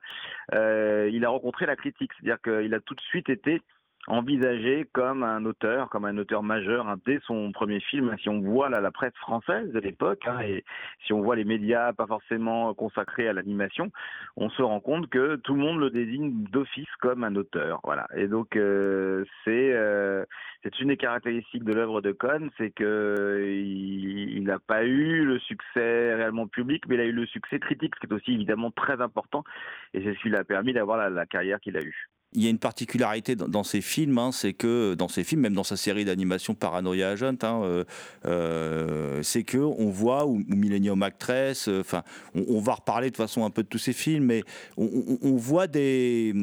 [0.52, 2.12] il a rencontré la critique.
[2.14, 3.62] C'est-à-dire qu'il a tout de suite été
[4.06, 8.14] envisagé comme un auteur, comme un auteur majeur hein, dès son premier film.
[8.22, 10.64] Si on voit la presse française de l'époque hein, et
[11.06, 13.90] si on voit les médias pas forcément consacrés à l'animation,
[14.36, 17.80] on se rend compte que tout le monde le désigne d'office comme un auteur.
[17.84, 18.06] Voilà.
[18.14, 20.24] Et donc euh, c'est euh,
[20.62, 25.38] c'est une des caractéristiques de l'œuvre de Cohn, c'est que il n'a pas eu le
[25.38, 28.70] succès réellement public, mais il a eu le succès critique, ce qui est aussi évidemment
[28.70, 29.44] très important,
[29.92, 32.46] et c'est ce qui lui a permis d'avoir la carrière qu'il a eue il y
[32.48, 35.76] a une particularité dans, ces films, hein, c'est que dans ces films, même dans sa
[35.76, 37.84] série d'animation Paranoia Agent, hein, euh,
[38.26, 42.02] euh, c'est que on voit ou, Millennium Actress, euh, enfin,
[42.34, 44.42] on, va reparler de façon un peu de tous ces films, mais
[44.76, 46.34] on, voit des,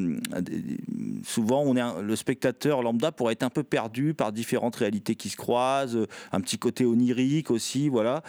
[1.24, 5.28] souvent, on est le spectateur lambda pourrait être un peu perdu par différentes réalités qui
[5.28, 8.24] se croisent, un petit côté onirique aussi, voilà.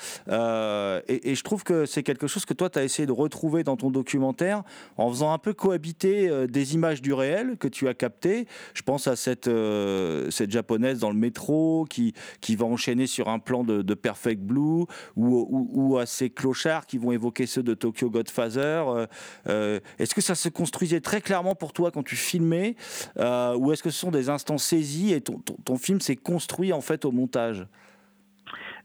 [1.08, 3.62] Et, et, je trouve que c'est quelque chose que toi, tu as essayé de retrouver
[3.62, 4.62] dans ton documentaire
[4.96, 8.46] en faisant un peu cohabiter des images du réel que tu as capté.
[8.74, 13.28] Je pense à cette, euh, cette japonaise dans le métro qui, qui va enchaîner sur
[13.28, 14.84] un plan de, Perfect Blue
[15.16, 18.84] ou, à ces clochards qui vont évoquer ceux de Tokyo Godfather.
[18.88, 19.06] Euh,
[19.48, 22.74] euh, est-ce que ça se construisait très clairement pour toi quand tu filmais
[23.16, 26.80] ou est-ce que ce sont des instants saisis et ton, ton film s'est construit en
[26.80, 27.66] fait au montage?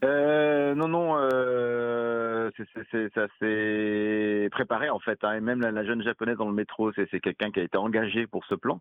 [0.04, 1.16] Non, non,
[3.14, 5.24] ça s'est préparé en fait.
[5.24, 8.28] Hein, et même la, jeune japonaise dans le métro, c'est, quelqu'un qui a été engagé
[8.28, 8.80] pour ce plan.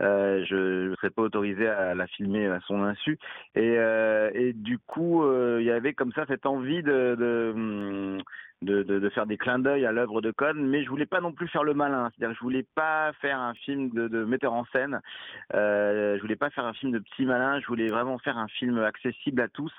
[0.00, 3.18] Euh, je ne serais pas autorisé à la filmer à son insu.
[3.54, 8.22] Et, euh, du coup, euh, il y avait comme ça cette envie hum,
[8.62, 11.48] de, faire des clins d'œil à l'œuvre de Cohn, mais je voulais pas non plus
[11.48, 12.10] faire le malin.
[12.10, 15.00] C'est-à-dire, je voulais pas faire un film de, de metteur en scène.
[15.54, 17.60] Euh, je voulais pas faire un film de petit malin.
[17.60, 19.72] Je voulais vraiment faire un film accessible à tous,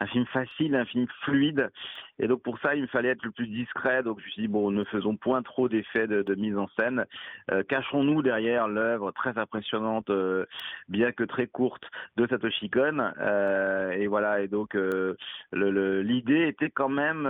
[0.00, 1.70] un film facile, un film fluide.
[2.18, 4.02] Et donc pour ça, il me fallait être le plus discret.
[4.02, 6.68] Donc je me suis dit bon, ne faisons point trop d'effets de, de, mise en
[6.78, 7.04] scène.
[7.50, 10.46] Euh, cachons-nous derrière l'œuvre très impressionnante, euh,
[10.88, 11.84] bien que très courte,
[12.16, 13.12] de Satoshi Kon.
[13.20, 14.40] Euh, et voilà.
[14.40, 15.14] Et donc euh,
[15.52, 17.24] l'idée était quand même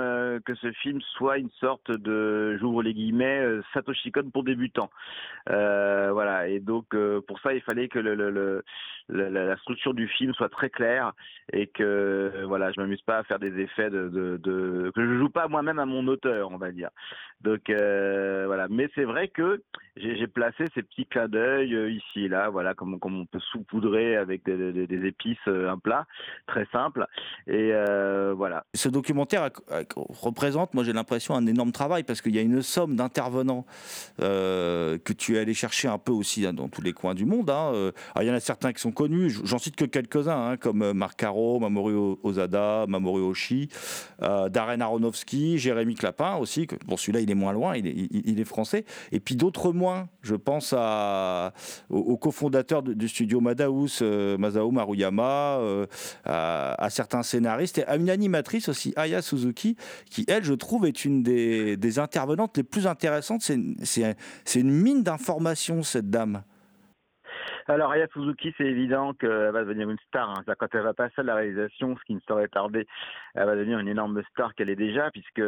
[0.45, 4.91] que ce film soit une sorte de, j'ouvre les guillemets, euh, Satoshi Kon pour débutants.
[5.51, 8.63] Euh, voilà, et donc euh, pour ça, il fallait que le,
[9.09, 11.13] la, structure du film soit très claire
[11.53, 14.37] et que voilà, je m'amuse pas à faire des effets de, de,
[14.95, 16.91] que je joue pas moi-même à mon auteur, on va dire.
[17.43, 19.63] Donc voilà, mais c'est vrai que
[19.97, 24.45] j'ai placé ces petits clins d'œil ici et là, voilà, comme, on peut saupoudrer avec
[24.45, 26.07] des, épices un plat,
[26.47, 27.07] très simple.
[27.47, 27.73] Et
[28.35, 28.65] voilà.
[28.75, 29.51] Ce documentaire
[29.97, 33.67] représente, moi j'ai l'impression, un énorme travail parce qu'il y a une somme d'intervenants
[34.21, 37.25] euh, que tu es allé chercher un peu aussi hein, dans tous les coins du
[37.25, 37.51] monde.
[37.51, 37.73] Hein.
[37.75, 40.83] Euh, il y en a certains qui sont connus, j'en cite que quelques-uns, hein, comme
[40.83, 43.69] euh, Marc Caro, Mamoru Ozada, Mamoru Oshii,
[44.67, 46.67] Darren Aronofsky, Jérémy Clapin aussi.
[46.67, 48.85] Que, bon, celui-là, il est moins loin, il est, français.
[49.13, 50.09] Et puis d'autres moins.
[50.23, 50.75] Je pense
[51.91, 55.61] au, cofondateur du studio Madhouse, Masao Maruyama,
[56.25, 59.77] à, à, certains scénaristes et à une animatrice aussi, Aya Suzuki,
[60.11, 63.43] qui, elle, je trouve, est une des, intervenantes les plus intéressantes.
[63.43, 66.43] C'est une mine d'informations, cette dame.
[67.69, 70.31] Alors, Aya Suzuki, c'est évident qu'elle va devenir une star.
[70.31, 70.55] Hein.
[70.59, 72.87] Quand elle va passer à la réalisation, ce qui ne saurait tarder,
[73.35, 75.43] elle va devenir une énorme star qu'elle est déjà, puisque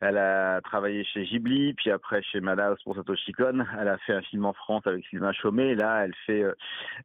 [0.00, 3.64] elle a travaillé chez Ghibli, puis après chez Madhouse pour Satoshi Kon.
[3.80, 5.74] Elle a fait un film en France avec Sylvain Chaumet.
[5.74, 6.54] Là, elle fait, euh,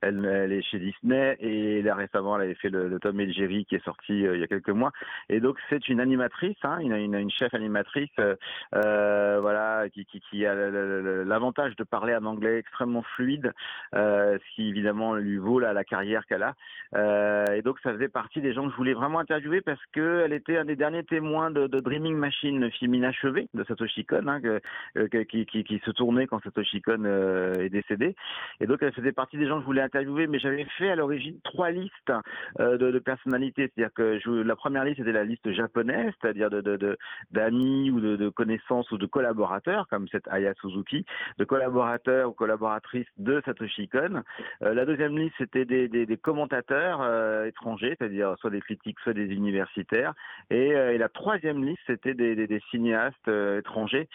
[0.02, 3.76] elle, est chez Disney, et là récemment, elle avait fait le, Tom et Jerry qui
[3.76, 4.92] est sorti euh, il y a quelques mois.
[5.30, 10.46] Et donc, c'est une animatrice, hein, une, une, chef animatrice, euh, voilà, qui, qui, qui
[10.46, 13.52] a l'avantage de parler en anglais extrêmement fluide.
[13.96, 16.56] Euh, qui évidemment lui vaut la, la carrière qu'elle a.
[16.95, 20.34] Euh, et donc ça faisait partie des gens que je voulais vraiment interviewer parce qu'elle
[20.34, 24.27] était un des derniers témoins de, de, Dreaming Machine, le film inachevé de Satoshi Kon,
[24.27, 28.15] hein, euh, que, qui, qui, qui, se tournait quand Satoshi Kon euh, est décédé.
[28.60, 30.95] Et donc elle faisait partie des gens que je voulais interviewer, mais j'avais fait à
[30.95, 32.13] l'origine trois listes
[32.60, 33.71] euh, de, de, personnalités.
[33.73, 36.97] C'est-à-dire que je, la première liste c'était la liste japonaise, c'est-à-dire de,
[37.32, 41.06] d'amis ou de, connaissances ou de collaborateurs, comme cette Aya Suzuki,
[41.38, 44.21] de collaborateurs ou collaboratrices de Satoshi Kon.
[44.62, 49.00] Euh, la deuxième liste, c'était des, des, des, commentateurs euh, étrangers, c'est-à-dire soit des critiques,
[49.02, 50.13] soit des universitaires.
[50.50, 54.08] Et, euh, et la troisième liste, c'était des, des, cinéastes étrangers,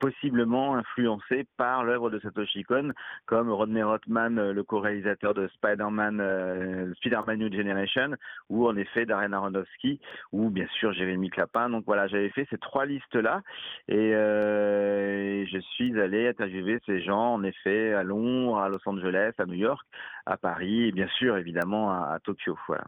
[0.00, 2.92] possiblement influencés par l'œuvre de Satoshi Kon,
[3.26, 8.14] comme Rodney Rothman, le co-réalisateur de Spider-Man, Spider-Man New Generation,
[8.48, 10.00] ou en effet Darren Aronofsky,
[10.32, 11.68] ou bien sûr Jérémy Clapin.
[11.70, 13.42] Donc voilà, j'avais fait ces trois listes-là,
[13.88, 19.32] et, et je suis allé interviewer ces gens, en effet, à Londres, à Los Angeles,
[19.40, 19.86] à New York,
[20.26, 22.56] à Paris et bien sûr évidemment à, Tokyo.
[22.66, 22.84] Voilà.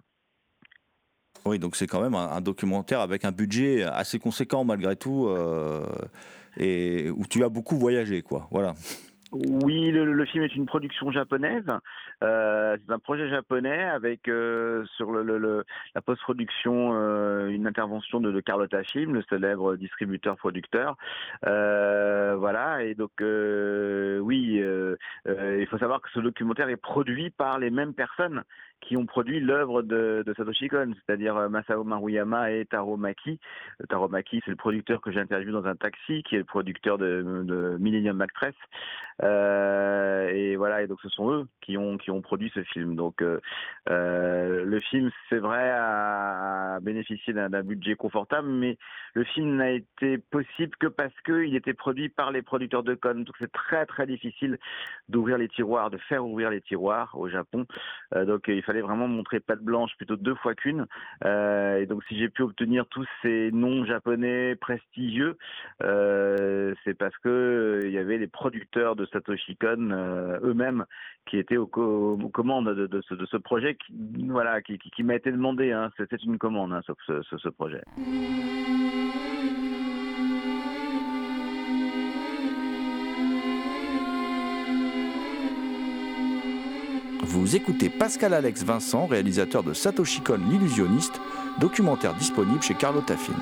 [1.45, 5.87] Oui, donc c'est quand même un, documentaire avec un budget assez conséquent malgré tout, euh,
[6.57, 8.49] et où tu as beaucoup voyagé, quoi.
[8.51, 8.75] Voilà.
[9.31, 11.67] Oui, le, le, film est une production japonaise.
[12.25, 15.65] Euh, c'est un projet japonais avec euh, sur le, le,
[15.95, 20.97] la post-production euh, une intervention de, de, Carlotta Film, le célèbre distributeur-producteur.
[21.47, 24.63] Euh, voilà, et donc euh, oui,
[25.27, 28.45] il faut savoir que ce documentaire est produit par les mêmes personnes
[28.81, 33.39] qui ont produit l'œuvre de, Satoshi Kon, c'est-à-dire euh, Masao Maruyama et Taro Maki.
[33.81, 36.45] Euh, Taro Maki, c'est le producteur que j'ai interviewé dans un taxi, qui est le
[36.45, 38.55] producteur de, Millennium Actress.
[39.23, 42.95] Euh, et voilà, et donc ce sont eux qui ont qui ont produit ce film.
[42.95, 43.41] Donc euh,
[44.65, 48.79] le film, c'est vrai, a, bénéficié d'un budget confortable, mais
[49.15, 53.15] le film n'a été possible que parce qu'il était produit par les producteurs de Kon.
[53.15, 54.59] Donc c'est très très difficile
[55.09, 57.67] d'ouvrir les tiroirs, de faire ouvrir les tiroirs au Japon.
[58.15, 60.87] Donc fallait vraiment montrer patte blanche plutôt deux fois qu'une.
[61.25, 65.39] Euh, et donc si j'ai pu obtenir tous ces noms japonais prestigieux,
[65.83, 69.89] euh, c'est parce que euh, il y avait les producteurs de Satoshi Kon
[70.43, 70.85] eux-mêmes
[71.27, 73.93] qui étaient aux, commandes de, ce, projet, qui,
[74.29, 75.73] voilà, qui, m'a été demandé.
[75.73, 75.91] Hein.
[75.97, 77.83] C'était une commande, hein, ce projet.
[87.31, 91.21] Vous écoutez Pascal Alex Vincent, réalisateur de Satoshi Kon l'illusionniste,
[91.61, 93.37] documentaire disponible chez Carlotta Film.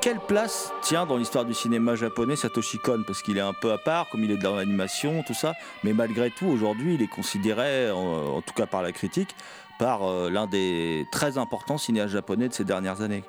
[0.00, 3.02] Quelle place tient dans l'histoire du cinéma japonais Satoshi Kon?
[3.06, 5.54] Parce qu'il est un peu à part, comme il est dans l'animation, tout ça.
[5.84, 9.34] Mais malgré tout, aujourd'hui, il est considéré, en, tout cas par la critique,
[9.78, 13.24] par euh, l'un des très importants cinéastes japonais de ces dernières années.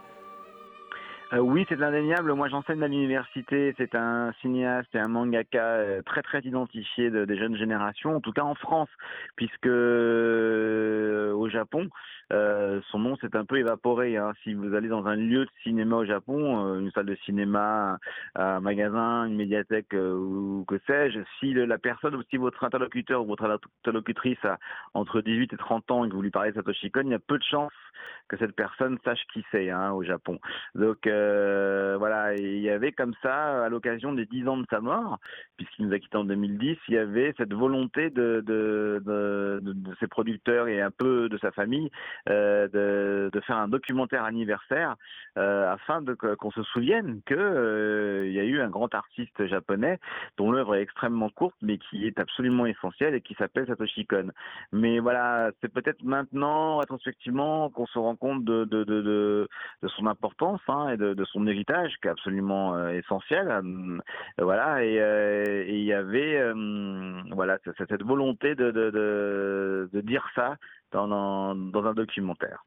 [1.34, 2.34] Euh, oui, c'est indéniable.
[2.34, 3.74] Moi, j'enseigne à l'université.
[3.78, 8.20] C'est un cinéaste et un mangaka euh, très très identifié de, des jeunes générations, en
[8.20, 8.90] tout cas en France,
[9.38, 11.88] puisque euh, au Japon,
[12.34, 14.18] euh, son nom s'est un peu évaporé.
[14.18, 14.34] Hein.
[14.44, 17.98] Si vous allez dans un lieu de cinéma au Japon, une salle de cinéma,
[18.36, 23.46] un magasin, une médiathèque ou que sais-je, si la personne si votre interlocuteur ou votre
[23.46, 24.58] interlocutrice a
[24.94, 27.14] entre 18 et 30 ans et que vous lui parlez de Satoshi Kon, il y
[27.14, 27.72] a peu de chances
[28.28, 30.40] que cette personne sache qui c'est hein, au Japon.
[30.76, 31.06] Donc
[31.98, 35.20] voilà, et il y avait comme ça, à l'occasion des 10 ans de sa mort,
[35.58, 38.44] puisqu'il nous a quittés en 2010, il y avait cette volonté de,
[40.00, 41.90] ses producteurs et un peu de sa famille
[42.30, 44.96] euh, de, faire un documentaire anniversaire
[45.38, 46.04] euh, afin
[46.40, 50.00] qu'on se souvienne que euh, il y a eu un grand artiste japonais
[50.38, 54.30] dont l'œuvre est extrêmement courte mais qui est absolument essentielle et qui s'appelle Satoshi Kon.
[54.72, 59.48] Mais voilà, c'est peut-être maintenant rétrospectivement qu'on se rend compte de
[59.96, 63.50] son importance hein, et de, de, son héritage qui est absolument euh, essentiel.
[63.50, 64.00] Euh,
[64.40, 66.42] voilà, et, euh, et, il y avait
[67.32, 70.58] voilà cette volonté de, dire ça
[70.92, 72.64] dans, un documentaire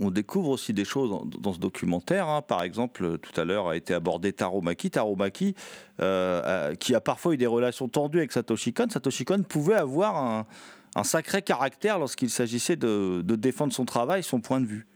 [0.00, 2.28] on découvre aussi des choses dans ce documentaire.
[2.28, 2.42] Hein.
[2.42, 4.90] Par exemple, tout à l'heure a été abordé Taro Maki.
[4.90, 5.54] Taro Maki,
[6.00, 8.88] euh, qui a parfois eu des relations tendues avec Satoshi Kon.
[8.90, 14.60] Satoshi Kon pouvait avoir un, sacré caractère lorsqu'il s'agissait de, défendre son travail, son point
[14.60, 14.86] de vue.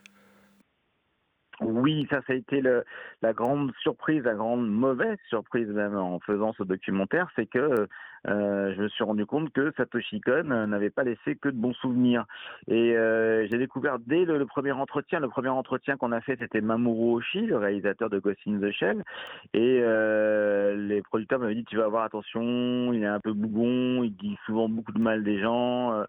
[1.89, 2.85] Oui, ça, ça a été le,
[3.23, 7.89] la grande surprise, la grande mauvaise surprise même en faisant ce documentaire, c'est que
[8.27, 11.75] euh, je me suis rendu compte que Satoshi Kon n'avait pas laissé que de bons
[11.75, 12.25] souvenirs.
[12.67, 16.61] Et euh, j'ai découvert dès le, premier entretien, le premier entretien qu'on a fait, c'était
[16.61, 19.05] Mamoru Oshii, le réalisateur de Ghost in the Shell.
[19.55, 24.03] Et euh, les producteurs m'avaient dit, tu vas avoir attention, il est un peu bougon,
[24.03, 26.05] il dit souvent beaucoup de mal des gens,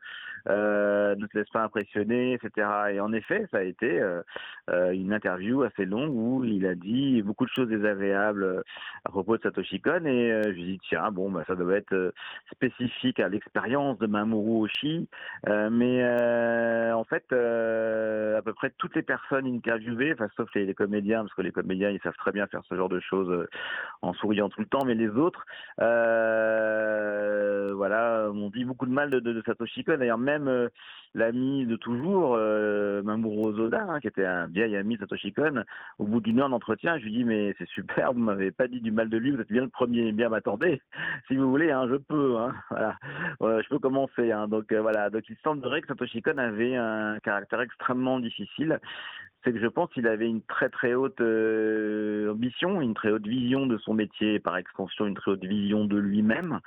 [0.48, 2.68] euh, ne te laisse pas impressionner, etc.
[2.94, 4.22] Et en effet, ça a été euh,
[4.92, 8.64] une interview assez longue où il a dit beaucoup de choses désagréables
[9.06, 10.06] à propos de Satoshi Kon.
[10.06, 11.96] Et je lui ai dit, tiens, bon, bah, ça doit être
[12.52, 15.08] spécifique à l'expérience de Mamoru Oshii,
[15.48, 20.50] euh, mais euh, en fait, euh, à peu près toutes les personnes interviewées, enfin sauf
[20.56, 23.48] les, comédiens, parce que les comédiens ils savent très bien faire ce genre de choses
[24.02, 25.46] en souriant tout le temps, mais les autres,
[27.76, 29.98] voilà, m'ont dit beaucoup de mal de, de, de Satoshi Kon.
[29.98, 30.70] D'ailleurs, même
[31.16, 32.38] l'ami de toujours,
[33.04, 35.64] Mamoru Ozoda, hein, qui était un vieil ami de Satoshi Kon,
[35.98, 38.82] au bout d'une heure d'entretien, je lui dis mais c'est super, vous m'avez pas dit
[38.82, 40.82] du mal de lui, vous êtes bien le premier, bien m'attendez,
[41.28, 41.72] si vous voulez.
[41.72, 42.96] Hein, je peux, hein, voilà.
[43.40, 43.62] voilà.
[43.62, 44.32] je peux commencer.
[44.32, 48.80] Hein, donc euh, voilà, donc il semblerait que Satoshi Kon avait un caractère extrêmement difficile.
[49.44, 53.26] C'est que je pense qu'il avait une très très haute euh, ambition, une très haute
[53.26, 56.60] vision de son métier, par extension une très haute vision de lui-même,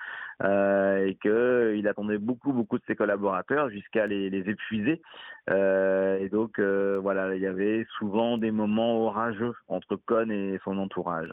[0.42, 5.02] euh, et qu'il attendait beaucoup beaucoup de ses collaborateurs jusqu'à les, les épuiser.
[5.50, 10.78] Euh, et donc voilà, il y avait souvent des moments orageux entre Cohn et son
[10.78, 11.32] entourage.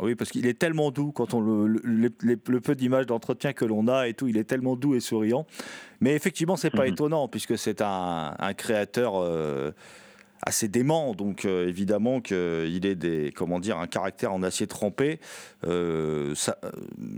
[0.00, 3.52] Oui, parce qu'il est tellement doux quand on le, le, le- le peu d'images d'entretien
[3.52, 5.46] que l'on a et tout, il est tellement doux et souriant.
[6.00, 6.94] Mais effectivement, c'est pas Mhm.
[6.94, 9.70] étonnant puisque c'est un, un créateur euh,
[10.46, 15.18] assez dément, donc euh, évidemment qu'il est des, comment dire, un caractère en acier trempé.
[15.66, 16.70] Euh, euh,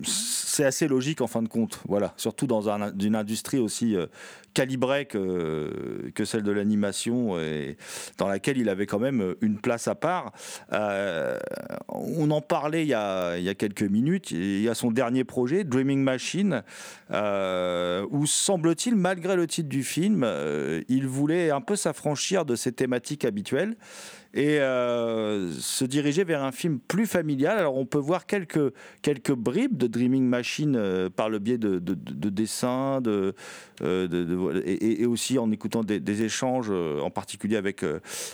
[0.05, 2.15] c'est assez logique en fin de compte, voilà.
[2.17, 4.07] Surtout dans un- une industrie aussi euh,
[4.55, 7.77] calibrée que, que celle de l'animation et
[8.17, 10.33] dans laquelle il avait quand même une place à part.
[10.73, 11.39] Euh,
[11.89, 14.31] on en parlait il y, a, il y a quelques minutes.
[14.31, 16.63] Il y a son dernier projet, Dreaming Machine,
[17.11, 22.55] euh, où semble-t-il, malgré le titre du film, euh, il voulait un peu s'affranchir de
[22.57, 23.77] ses thématiques habituelles
[24.35, 27.57] et euh, se diriger vers un film plus familial.
[27.59, 31.79] Alors on peut voir quelques, quelques bribes de Dreaming Machine euh, par le biais de,
[31.79, 33.35] de- de- de dessins, de,
[33.81, 37.83] de- de- et, aussi en écoutant des, échanges, euh, en particulier avec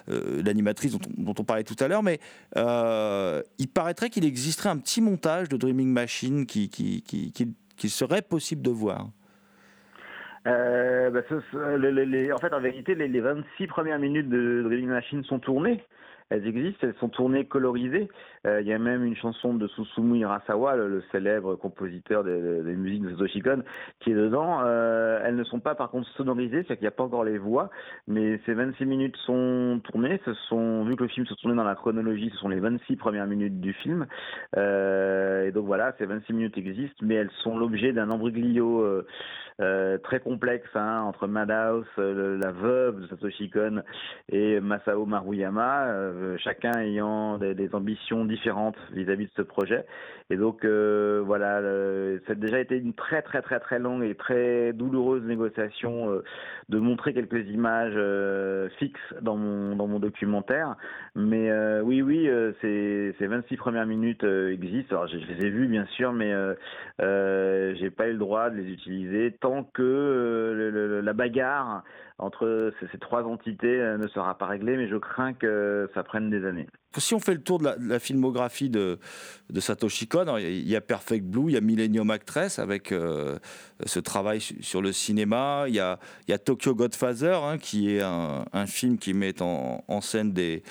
[0.09, 2.03] l'animatrice dont, on- parlait tout à l'heure.
[2.03, 2.19] Mais
[2.57, 7.89] il paraîtrait qu'il existerait un petit montage de Dreaming Machine qui, qui, qui, qui- qui
[7.91, 9.09] serait possible de voir.
[10.47, 15.23] Euh, bah, ce- en fait, en vérité, les, les 26 premières minutes de Dreaming Machine
[15.25, 15.85] sont tournées.
[16.33, 18.09] Elles existent, elles sont tournées, colorisées.
[18.47, 23.03] Euh, Il y a même une chanson de Susumu Hirasawa, le, célèbre compositeur des, musiques
[23.03, 23.63] de Satoshi Kon,
[24.01, 24.61] qui est dedans.
[24.65, 27.37] Euh, elles ne sont pas par contre sonorisées, c'est-à-dire qu'il n'y a pas encore les
[27.37, 27.69] voix,
[28.09, 30.21] mais ces 26 minutes sont tournées.
[30.25, 33.61] Vu que le film se tournait dans la chronologie, ce sont les 26 premières minutes
[33.61, 34.07] du film.
[34.57, 39.05] Euh, et donc voilà, ces 26 minutes existent, mais elles sont l'objet d'un embroglio
[39.61, 43.83] euh, très complexe hein, entre Madhouse, la veuve de Satoshi Kon
[44.31, 45.89] et Masao Maruyama,
[46.23, 49.85] euh, chacun ayant des, ambitions différentes vis-à-vis de ce projet.
[50.31, 54.03] Et donc euh, voilà, le- ça a déjà été une très très très très longue
[54.03, 56.25] et très douloureuse négociation euh,
[56.69, 60.77] de montrer quelques images euh, fixes dans mon dans mon documentaire.
[61.15, 64.97] Mais euh, oui oui, euh, ces, ces 26 premières minutes euh, existent.
[64.97, 66.55] Alors je, les ai vues bien sûr, mais euh,
[67.01, 71.83] euh, j'ai pas eu le droit de les utiliser tant que euh, la bagarre
[72.19, 76.03] entre ces, ces trois entités euh, ne sera pas réglée, mais je crains que ça
[76.13, 76.67] prenne des années.
[76.99, 78.99] Si on fait le tour de la, filmographie de,
[79.49, 82.93] de Satoshi Kon, alors, il y a Perfect Blue, il y a Millennium Actress avec
[82.93, 83.39] euh,
[83.87, 85.99] ce travail su- sur le cinéma, il y a,
[86.39, 90.63] Tokyo Godfather, hein, qui est un, film qui met en, scène des,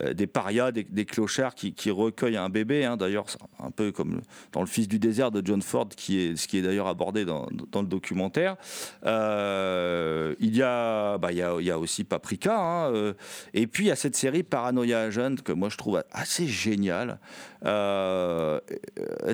[0.00, 2.84] euh, des parias, des, clochards qui, recueillent un bébé.
[2.84, 2.96] hein.
[2.96, 3.26] d'ailleurs,
[3.58, 4.20] un peu comme
[4.52, 7.24] dans Le Fils du désert de John Ford, qui est, ce qui est d'ailleurs abordé
[7.24, 8.56] dans, le documentaire.
[9.04, 13.14] Euh, il, y a, bah, il, y a, aussi Paprika, hein,
[13.52, 17.18] et puis il y a cette série Paranoia Agent que moi je trouve assez géniale.
[17.64, 18.60] Euh,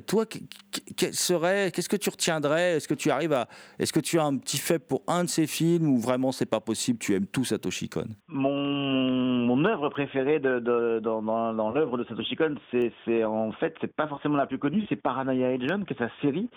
[0.07, 2.77] toi, qu'est-ce que tu retiendrais?
[2.77, 5.29] Est-ce que tu arrives à, est-ce que tu as un petit fait pour un de
[5.29, 8.07] ces films ou vraiment c'est pas possible Tu aimes tout Satoshi Kon?
[8.29, 14.47] Mon, œuvre préférée dans, l'œuvre de Satoshi Kon, c'est, en fait, c'est pas forcément la
[14.47, 16.49] plus connue, c'est Paranoia Agent, qui est sa série,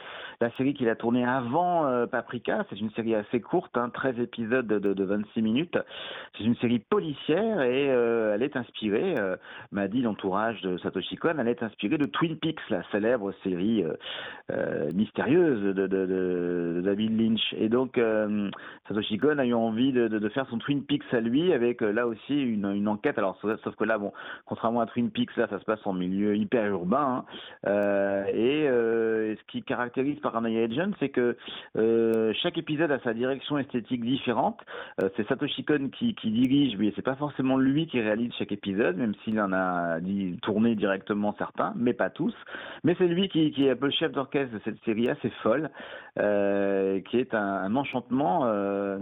[0.41, 2.65] la série qu'il a tournée avant euh, Paprika.
[2.69, 5.77] C'est une série assez courte, hein, 13 épisodes de, de, de 26 minutes.
[6.37, 9.15] C'est une série policière et euh, elle est inspirée,
[9.71, 13.83] m'a dit l'entourage de Satoshi Kon, elle est inspirée de Twin Peaks, la célèbre série
[13.83, 13.93] euh,
[14.51, 17.53] euh, mystérieuse de, David Lynch.
[17.57, 18.49] Et donc, euh,
[18.87, 22.41] Satoshi Kon a eu envie de, faire son Twin Peaks à lui avec là aussi
[22.41, 23.17] une, enquête.
[23.17, 24.11] Alors, sauf que là, bon,
[24.45, 27.25] contrairement à Twin Peaks, là, ça se passe en milieu hyper urbain.
[27.65, 28.25] hein.
[28.33, 31.35] Et, ce qui caractérise Paranoia Agent, c'est que
[32.41, 34.59] chaque épisode a sa direction esthétique différente.
[35.15, 38.97] C'est Satoshi Kon qui, qui dirige, mais c'est pas forcément lui qui réalise chaque épisode,
[38.97, 39.54] même s'il en a
[40.01, 42.33] dit, tourné directement certains, mais pas tous.
[42.83, 45.69] Mais c'est lui qui, est un peu le chef d'orchestre de cette série assez folle,
[46.19, 48.45] euh, qui est un, enchantement.
[48.45, 48.97] euh,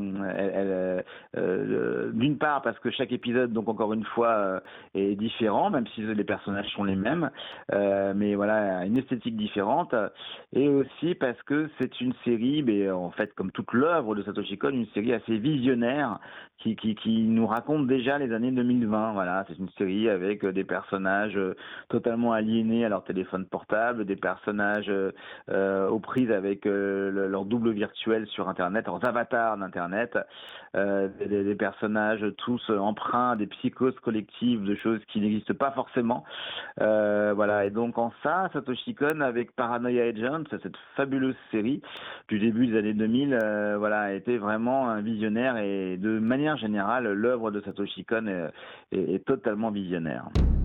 [1.38, 4.62] euh, D'une part parce que chaque épisode, donc encore une fois,
[4.96, 7.30] est différent, même si les personnages sont les mêmes,
[7.72, 9.94] mais voilà, une esthétique différente,
[10.54, 14.70] et aussi parce que c'est une série, en fait, comme toute l'œuvre de Satoshi Kon,
[14.70, 16.20] une série assez visionnaire
[16.60, 19.14] qui nous raconte déjà les années 2020.
[19.14, 21.40] Voilà, c'est une série avec des personnages
[21.90, 24.92] totalement aliénés à leur téléphone portable, des personnages
[25.50, 30.18] aux prises avec leur double virtuel sur Internet, leurs avatars d'Internet,
[30.74, 36.24] des, des, personnages tous empreints des psychoses collectives, de choses qui n'existent pas forcément.
[36.78, 41.82] voilà, et donc en ça, Satoshi Kon avec Paranoia Agent, cette fabuleuse série
[42.28, 43.38] du début des années 2000,
[43.78, 48.50] voilà, a été vraiment un visionnaire et de manière générale, l'œuvre de Satoshi Kon
[48.92, 50.23] est totalement visionnaire.
[50.32, 50.63] now.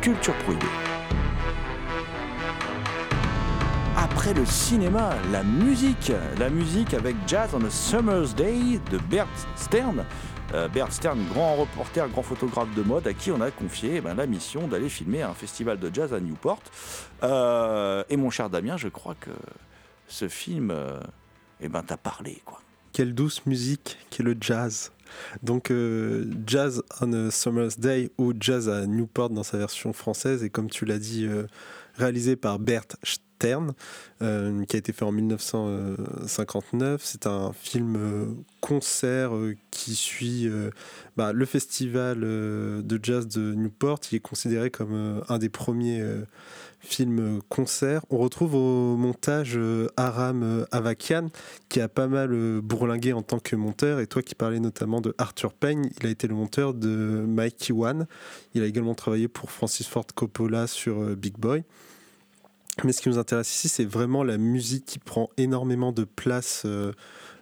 [0.00, 0.66] Culture Prohibée.
[3.96, 9.26] Après le cinéma, la musique, la musique avec Jazz on a Summer's Day de Bert
[9.56, 10.04] Stern.
[10.54, 14.00] Euh, Bert Stern, grand reporter, grand photographe de mode, à qui on a confié eh
[14.00, 16.62] ben, la mission d'aller filmer un festival de jazz à Newport.
[17.22, 19.30] Euh, et mon cher Damien, je crois que
[20.06, 21.00] ce film, euh,
[21.60, 22.60] eh ben, t'a parlé, quoi.
[22.92, 24.90] Quelle douce musique qu'est le jazz.
[25.42, 30.44] Donc euh, Jazz on a Summer's Day ou Jazz à Newport dans sa version française
[30.44, 31.46] et comme tu l'as dit euh,
[31.96, 33.72] réalisé par Bert Stern
[34.22, 37.00] euh, qui a été fait en 1959.
[37.04, 39.32] C'est un film concert
[39.70, 40.48] qui suit
[41.16, 44.00] bah, le festival de jazz de Newport.
[44.12, 46.04] Il est considéré comme un des premiers
[46.80, 48.02] film concert.
[48.10, 51.28] On retrouve au montage euh, Aram euh, Avakian,
[51.68, 54.00] qui a pas mal euh, bourlingué en tant que monteur.
[54.00, 57.72] Et toi qui parlais notamment de Arthur Payne, il a été le monteur de Mikey
[57.72, 58.06] One.
[58.54, 61.62] Il a également travaillé pour Francis Ford Coppola sur Big Boy.
[62.82, 66.66] Mais ce qui nous intéresse ici, c'est vraiment la musique qui prend énormément de place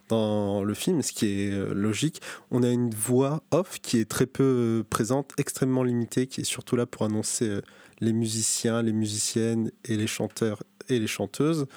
[0.09, 2.21] dans le film, ce qui est logique.
[2.51, 6.75] On a une voix off qui est très peu présente, extrêmement limitée, qui est surtout
[6.75, 7.61] là pour annoncer
[8.01, 11.67] les musiciens, les musiciennes et les chanteurs et les chanteuses.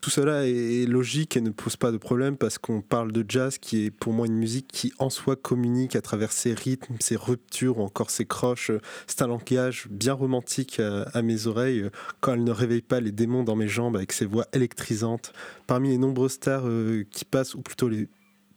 [0.00, 3.58] Tout cela est logique et ne pose pas de problème parce qu'on parle de jazz
[3.58, 7.16] qui est pour moi une musique qui en soi communique à travers ses rythmes, ses
[7.16, 8.70] ruptures ou encore ses croches.
[9.08, 13.42] C'est un langage bien romantique à, mes oreilles quand elle ne réveille pas les démons
[13.42, 15.32] dans mes jambes avec ses voix électrisantes.
[15.66, 18.08] Parmi les nombreuses stars euh, qui passent, ou plutôt les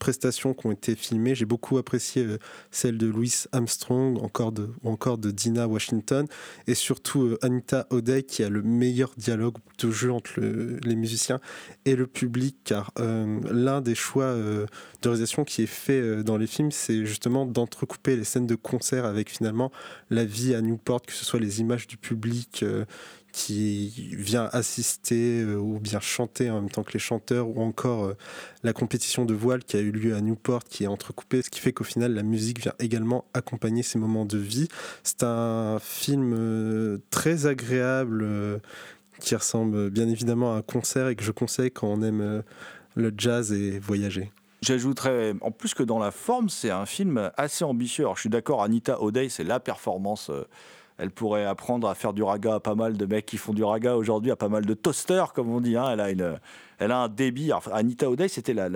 [0.02, 1.36] prestations qui ont été filmées.
[1.36, 2.40] J'ai beaucoup apprécié euh,
[2.72, 6.26] celle de Louis Armstrong encore de, ou encore de Dina Washington
[6.66, 11.40] et surtout euh, Anita O'Day qui a le meilleur dialogue de jeu entre les musiciens
[11.86, 14.68] et le public car euh, l'un des choix de
[15.04, 19.30] réalisation qui est fait dans les films c'est justement d'entrecouper les scènes de concert avec
[19.30, 19.72] finalement
[20.10, 22.66] la vie à Newport, que ce soit les images du public
[23.32, 28.06] qui vient assister euh, ou bien chanter en même temps que les chanteurs, ou encore
[28.06, 28.18] euh,
[28.64, 31.60] la compétition de voile qui a eu lieu à Newport, qui est entrecoupée, ce qui
[31.60, 34.68] fait qu'au final la musique vient également accompagner ces moments de vie.
[35.04, 38.26] C'est un film euh, très agréable
[39.20, 42.44] qui ressemble bien évidemment à un concert et que je conseille quand on aime
[42.96, 44.32] le jazz et voyager.
[44.62, 48.04] J'ajouterais, en plus que dans la forme, c'est un film assez ambitieux.
[48.04, 50.32] Alors, je suis d'accord, Anita O'Day, c'est la performance
[51.02, 53.64] elle pourrait apprendre à faire du raga à pas mal de mecs qui font du
[53.64, 55.76] raga aujourd'hui, à pas mal de toasters, comme on dit.
[55.76, 55.90] Hein.
[55.92, 56.40] Elle, a une,
[56.78, 57.52] elle a un débit.
[57.72, 58.70] Anita O'Day, c'était la,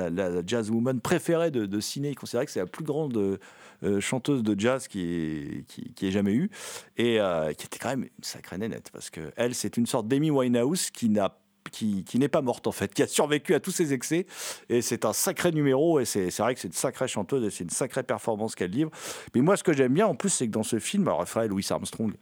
[0.43, 2.09] jazz woman préférée de, de ciné.
[2.09, 3.37] Il considérait que c'est la plus grande
[3.83, 6.49] euh, chanteuse de jazz qui, qui, qui ait jamais eu.
[6.97, 8.89] Et euh, qui était quand même une sacrée nénette.
[8.91, 11.37] Parce que elle, c'est une sorte d'Amy Winehouse qui n'a
[11.71, 14.25] qui, n'est pas morte en fait, qui a survécu à tous ces excès.
[14.69, 17.63] Et c'est un sacré numéro, et c'est vrai que c'est une sacrée chanteuse, et c'est
[17.63, 18.91] une sacrée performance qu'elle livre.
[19.33, 21.65] Mais moi, ce que j'aime bien en plus, c'est que dans ce film, Raphaël Louis
[21.69, 22.13] Armstrong,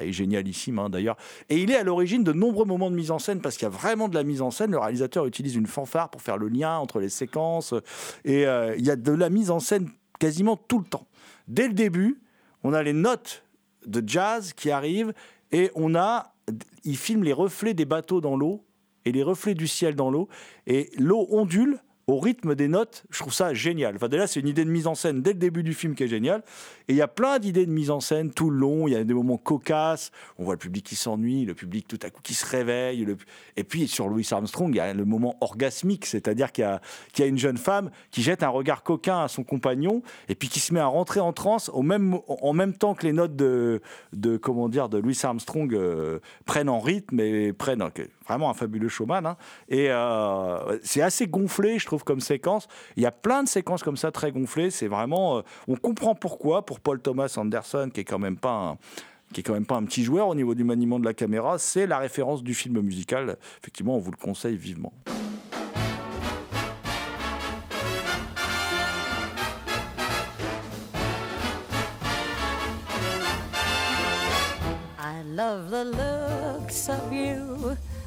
[0.00, 1.16] il est génialissime hein, d'ailleurs.
[1.48, 3.66] Et il est à l'origine de nombreux moments de mise en scène parce qu'il y
[3.66, 4.70] a vraiment de la mise en scène.
[4.70, 7.74] Le réalisateur utilise une fanfare pour faire le lien entre les séquences.
[8.24, 11.06] Et euh, il y a de la mise en scène quasiment tout le temps.
[11.48, 12.22] Dès le début,
[12.62, 13.44] on a les notes
[13.86, 15.12] de jazz qui arrivent
[15.50, 16.34] et on a,
[16.84, 18.64] il filme les reflets des bateaux dans l'eau
[19.04, 20.28] et les reflets du ciel dans l'eau.
[20.66, 21.78] Et l'eau ondule
[22.08, 23.94] au rythme des notes, je trouve ça génial.
[23.94, 26.02] Enfin, déjà, c'est une idée de mise en scène dès le début du film qui
[26.02, 26.42] est géniale.
[26.88, 28.88] Et il y a plein d'idées de mise en scène tout le long.
[28.88, 30.10] Il y a des moments cocasses.
[30.38, 33.06] On voit le public qui s'ennuie, le public tout à coup qui se réveille.
[33.56, 36.64] Et puis, sur Louis Armstrong, il y a le moment orgasmique, c'est-à-dire qu'il
[37.18, 40.48] y, a une jeune femme qui jette un regard coquin à son compagnon et puis
[40.48, 43.36] qui se met à rentrer en transe au même, en même temps que les notes
[43.36, 43.80] de,
[44.12, 47.82] de comment dire, de Louis Armstrong euh, prennent en rythme et prennent
[48.26, 49.26] vraiment un fabuleux showman.
[49.26, 49.36] hein.
[49.68, 52.68] Et euh, c'est assez gonflé, je trouve, comme séquence.
[52.96, 54.70] Il y a plein de séquences comme ça, très gonflées.
[54.70, 55.38] C'est vraiment.
[55.38, 58.78] euh, on comprend pourquoi, pour Paul Thomas Anderson, qui est quand même pas un
[59.32, 61.56] qui est quand même pas un petit joueur au niveau du maniement de la caméra,
[61.58, 63.38] c'est la référence du film musical.
[63.62, 64.92] Effectivement, on vous le conseille vivement.
[74.98, 75.84] I love the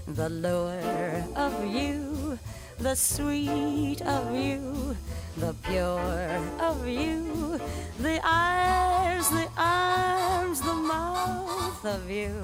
[0.07, 2.37] the lure of you,
[2.77, 4.95] the sweet of you,
[5.37, 7.59] the pure of you,
[7.99, 12.41] the eyes, the arms, the mouth of you,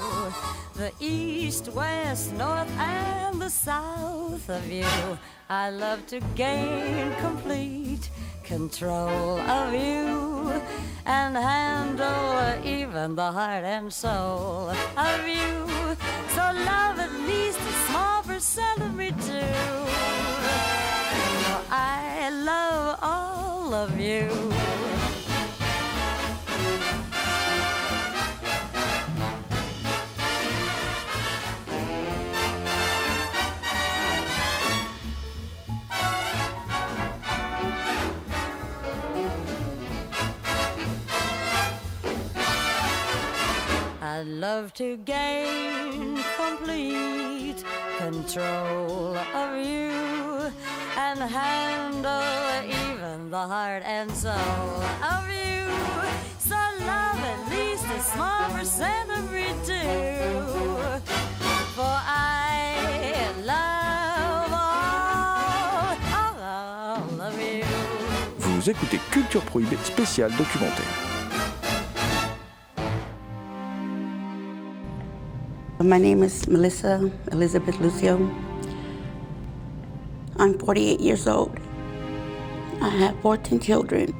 [0.75, 5.17] the east, west, north, and the south of you.
[5.49, 8.09] I love to gain complete
[8.43, 10.61] control of you
[11.05, 15.97] and handle even the heart and soul of you.
[16.51, 19.55] So love at least a small percent of me too.
[21.45, 24.60] For I love all of you.
[44.21, 47.63] I'd love to gain complete
[47.97, 49.89] control of you
[50.95, 52.21] and handle
[52.69, 55.65] even the heart and soul of you.
[56.37, 56.53] So
[56.85, 61.01] love at least a small percent of me too.
[61.73, 67.65] For I love all, all of you.
[68.37, 71.10] Vous écoutez Culture Prohibée spécial documentaire.
[75.83, 78.17] My name is Melissa Elizabeth Lucio.
[80.37, 81.57] I'm 48 years old.
[82.81, 84.13] I have 14 children.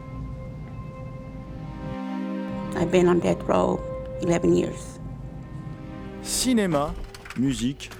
[2.76, 3.80] I've been on death row
[4.24, 5.00] 11 years.
[6.24, 6.94] Cinéma,
[7.38, 7.92] musique,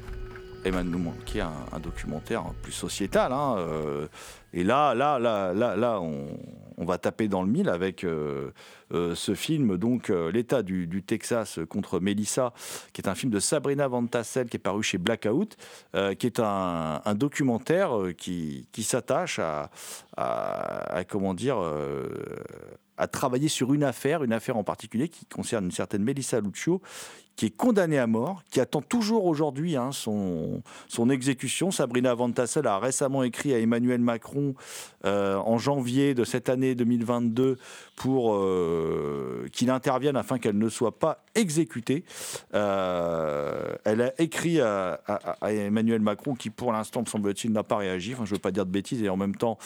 [0.66, 3.32] et nous manquait un, un documentaire plus sociétal.
[3.32, 4.08] hein, euh,
[4.54, 6.38] et là, là, là, là, là, on,
[6.82, 8.52] on va taper dans le mille avec euh,
[8.92, 12.54] euh, ce film, donc euh, l'État du, Texas contre Melissa,
[12.92, 15.56] qui est un film de Sabrina Van Tassel qui est paru chez Blackout,
[16.18, 19.70] qui est un, documentaire qui, s'attache à,
[21.08, 21.58] comment dire.
[22.98, 26.82] à travailler sur une affaire, une affaire en particulier qui concerne une certaine Melissa Luccio,
[27.36, 30.62] qui est condamnée à mort, qui attend toujours aujourd'hui hein, son,
[31.10, 31.72] exécution.
[31.72, 34.54] Sabrina Van Tassel a récemment écrit à Emmanuel Macron
[35.06, 37.58] euh, en janvier de cette année 2022
[37.96, 42.04] pour euh, qu'il intervienne afin qu'elle ne soit pas exécutée.
[42.54, 45.00] Euh, elle a écrit à,
[45.48, 48.14] Emmanuel Macron qui, pour l'instant, me semble-t-il, n'a pas réagi.
[48.14, 49.58] Enfin, je ne veux pas dire de bêtises et en même temps,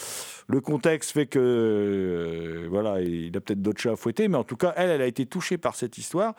[0.48, 4.56] le contexte fait que voilà, il a peut-être d'autres chats à fouetter, mais en tout
[4.56, 6.34] cas, elle, elle a été touchée par cette histoire.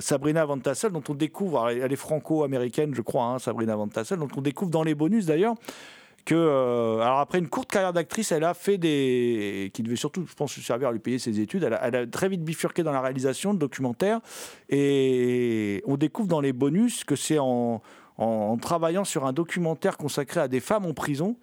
[0.00, 4.18] Sabrina Van Tassel, dont on découvre, elle est franco-américaine, je crois, hein, Sabrina Van Tassel,
[4.18, 5.54] dont on découvre dans les bonus d'ailleurs
[6.24, 10.24] que, euh, alors après une courte carrière d'actrice, elle a fait des, qui devait surtout,
[10.26, 11.64] je pense, servir à lui payer ses études.
[11.64, 14.20] Elle a, très vite bifurqué dans la réalisation de documentaires,
[14.68, 17.82] et on découvre dans les bonus que c'est en,
[18.60, 21.36] travaillant sur un documentaire consacré à des femmes en prison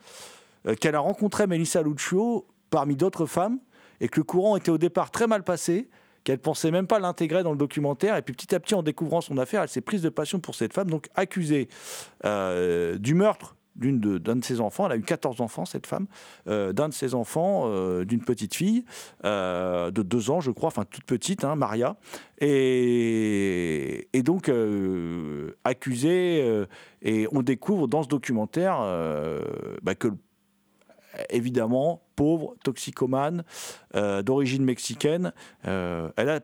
[0.65, 3.59] euh, qu'elle a rencontré Melissa Luccio parmi d'autres femmes,
[3.99, 5.89] et que le courant était au départ très mal passé
[6.29, 8.15] qu'elle pensait même pas l'intégrer dans le documentaire.
[8.15, 10.53] Et puis petit à petit, en découvrant son affaire, elle s'est prise de passion pour
[10.53, 11.69] cette femme, donc accusée
[12.23, 14.85] euh, du meurtre d'une de- de, ses enfants.
[14.85, 16.05] Elle a eu 14 enfants, cette femme,
[16.47, 18.85] euh, d'un de ses enfants, euh, d'une petite fille
[19.23, 21.95] de deux ans, je crois, enfin toute petite, hein, Maria.
[22.39, 24.51] Et, donc
[25.63, 26.47] accusée,
[27.01, 28.77] et on découvre dans ce documentaire
[29.81, 30.09] bah, que
[31.31, 33.45] évidemment, pauvre, toxicomane,
[33.95, 35.31] euh, d'origine mexicaine.
[35.65, 36.41] Euh, elle a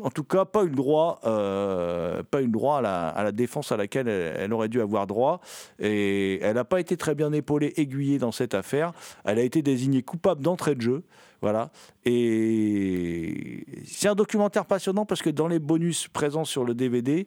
[0.00, 3.76] en tout cas pas eu le droit, euh, pas eu droit à la, défense à
[3.76, 5.40] laquelle elle, aurait dû avoir droit.
[5.78, 8.90] Et elle n'a pas été très bien épaulée, aiguillée dans cette affaire.
[9.24, 11.04] Elle a été désignée coupable d'entrée de jeu.
[11.40, 11.70] Voilà.
[12.04, 17.24] Et c'est un documentaire passionnant parce que dans les bonus présents sur le DVD,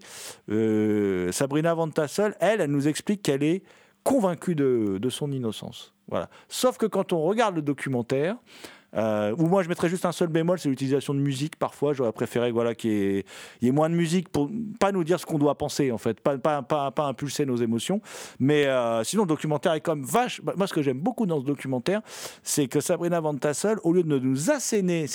[1.31, 3.63] Sabrina Van Tassel, elle, elle nous explique qu'elle est
[4.03, 5.93] convaincue de son innocence.
[6.49, 8.37] Sauf que quand on regarde le documentaire,
[8.95, 11.57] euh, ou moi je mettrais juste un seul bémol, c'est l'utilisation de musique.
[11.57, 13.23] Parfois, j'aurais préféré voilà, qu'il
[13.61, 14.49] y, ait- moins de musique pour
[14.79, 18.01] pas nous dire ce qu'on doit penser, en fait, pas, impulser nos émotions.
[18.39, 20.41] Mais euh, sinon, le documentaire est même vache.
[20.41, 22.01] bah, Moi, ce que j'aime beaucoup dans ce documentaire,
[22.43, 25.05] c'est que Sabrina Van Tassel, au lieu de nous asséner,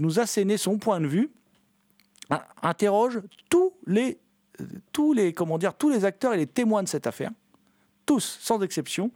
[0.00, 1.30] nous asséner son point de vue,
[2.30, 4.18] in- interroge tous les
[4.92, 7.30] tous les, comment dire, tous les acteurs et les témoins de cette affaire,
[8.04, 9.12] tous, sans exception,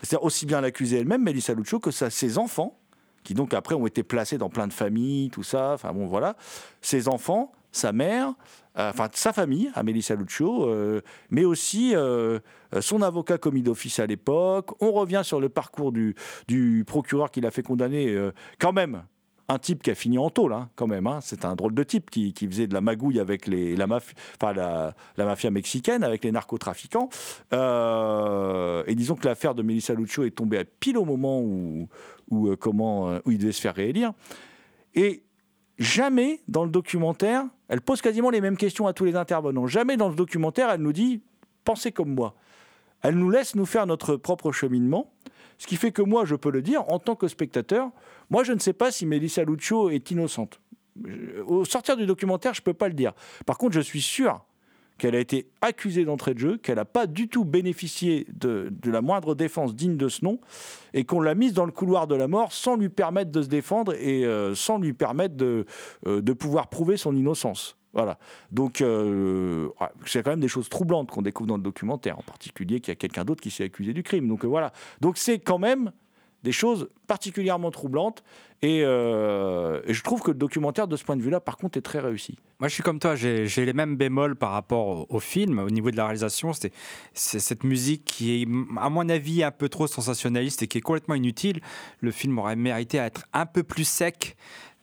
[0.00, 2.78] c'est-à-dire aussi bien l'accusée elle-même, Melissa Lucho, que ses enfants,
[3.24, 6.36] qui donc après ont été placés dans plein de familles, tout ça, enfin bon voilà,
[6.80, 8.34] ses enfants, sa mère,
[8.78, 12.38] euh, enfin sa famille, à Melissa Lucho, euh, mais aussi euh,
[12.80, 14.70] son avocat commis d'office à l'époque.
[14.80, 18.16] On revient sur le parcours du procureur qui l'a fait condamner
[18.58, 19.02] quand même
[19.48, 21.06] un type qui a fini en tôle, hein, quand même.
[21.06, 21.20] Hein.
[21.22, 26.24] C'est un drôle de type qui, faisait de la magouille avec la, mafia, mexicaine, avec
[26.24, 27.08] les narcotrafiquants.
[27.54, 31.88] Euh, et disons que l'affaire de Melissa Lucho est tombée à pile au moment où,
[32.32, 34.12] euh, comment, euh, où il devait se faire réélire.
[34.94, 35.22] Et
[35.78, 39.66] jamais dans le documentaire, elle pose quasiment les mêmes questions à tous les intervenants.
[39.66, 41.22] Jamais dans le documentaire, elle nous dit
[41.64, 42.34] pensez comme moi.
[43.02, 45.10] Elle nous laisse nous faire notre propre cheminement.
[45.58, 47.90] Ce qui fait que moi, je peux le dire, en tant que spectateur,
[48.30, 50.60] moi, je ne sais pas si Melissa Lucio est innocente.
[51.46, 53.12] Au sortir du documentaire, je ne peux pas le dire.
[53.44, 54.44] Par contre, je suis sûr
[54.98, 59.00] qu'elle a été accusée d'entrée de jeu, qu'elle n'a pas du tout bénéficié de, la
[59.00, 60.40] moindre défense digne de ce nom,
[60.92, 63.48] et qu'on l'a mise dans le couloir de la mort sans lui permettre de se
[63.48, 65.64] défendre et euh, sans lui permettre euh,
[66.04, 67.77] de pouvoir prouver son innocence.
[67.98, 68.16] Voilà.
[68.52, 69.70] Donc, euh,
[70.06, 72.92] c'est quand même des choses troublantes qu'on découvre dans le documentaire, en particulier qu'il y
[72.92, 74.28] a quelqu'un d'autre qui s'est accusé du crime.
[74.28, 74.72] Donc, euh, voilà.
[75.00, 75.90] Donc, c'est quand même
[76.44, 78.22] des choses particulièrement troublantes.
[78.62, 81.76] Et, euh, et, je trouve que le documentaire, de ce point de vue-là, par contre,
[81.76, 82.36] est très réussi.
[82.60, 85.58] Moi, je suis comme toi, j'ai les mêmes bémols par rapport au, au, film.
[85.58, 86.70] Au niveau de la réalisation, c'est
[87.14, 91.16] cette musique qui est, à mon avis, un peu trop sensationnaliste et qui est complètement
[91.16, 91.60] inutile.
[91.98, 94.36] Le film aurait mérité à être un peu plus sec.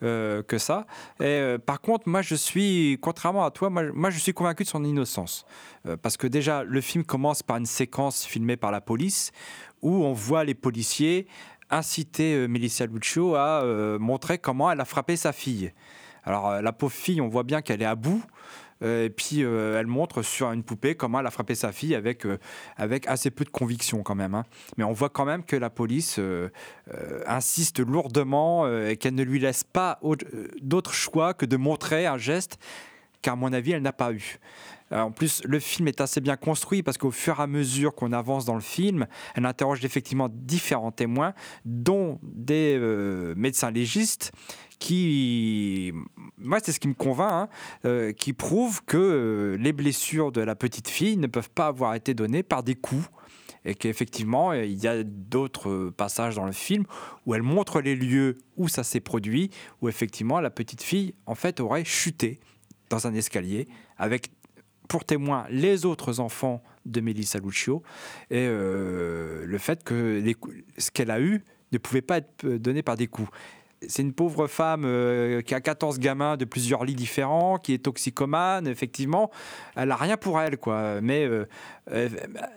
[0.03, 0.85] Euh, que ça.
[1.21, 4.67] Euh, par contre, moi, je suis, contrairement à toi, moi, moi je suis convaincu de
[4.67, 5.45] son innocence.
[5.87, 9.31] Euh, parce que déjà, le film commence par une séquence filmée par la police
[9.81, 11.27] où on voit les policiers
[11.69, 13.63] inciter Melissa Lucio à
[13.97, 15.71] montrer comment elle a frappé sa fille.
[16.23, 18.23] Alors, la pauvre fille, on voit bien qu'elle est à bout.
[18.83, 21.95] Euh, et puis euh, elle montre sur une poupée comment elle a frappé sa fille
[21.95, 22.37] avec, euh,
[22.75, 24.35] avec assez peu de conviction quand même.
[24.35, 24.43] Hein.
[24.77, 26.19] Mais on voit quand même que la police
[27.25, 29.99] insiste lourdement et qu'elle ne lui laisse pas
[30.61, 32.59] d'autre choix que de montrer un geste
[33.25, 34.39] qu'à mon avis elle n'a pas eu.
[34.91, 38.13] En plus, le film est assez bien construit parce qu'au fur et à mesure qu'on
[38.13, 41.33] avance dans le film, elle interroge effectivement différents témoins,
[41.65, 42.77] dont des
[43.35, 44.31] médecins légistes
[44.79, 45.93] qui,
[46.37, 47.49] moi, c'est ce qui me convainc, hein,
[47.85, 51.95] euh, qui prouve que euh, les blessures de la petite fille ne peuvent pas avoir
[51.95, 53.09] été données par des coups.
[53.67, 56.85] Et qu'effectivement, il y a d'autres passages dans le film
[57.25, 59.49] où elle montre les lieux où ça s'est produit,
[59.81, 62.39] où effectivement la petite fille, en fait, aurait chuté
[62.95, 63.67] dans un escalier
[63.97, 64.31] avec
[64.87, 67.83] pour témoin les autres enfants de Melissa Lucio
[68.29, 70.23] et euh, le fait que
[70.77, 73.29] ce qu'elle a eu ne pouvait pas être donné par des coups
[73.87, 77.79] c'est une pauvre femme euh, qui a 14 gamins de plusieurs lits différents, qui est
[77.79, 79.31] toxicomane, effectivement.
[79.75, 81.01] Elle n'a rien pour elle, quoi.
[81.01, 81.47] Mais, euh,
[81.91, 82.09] euh,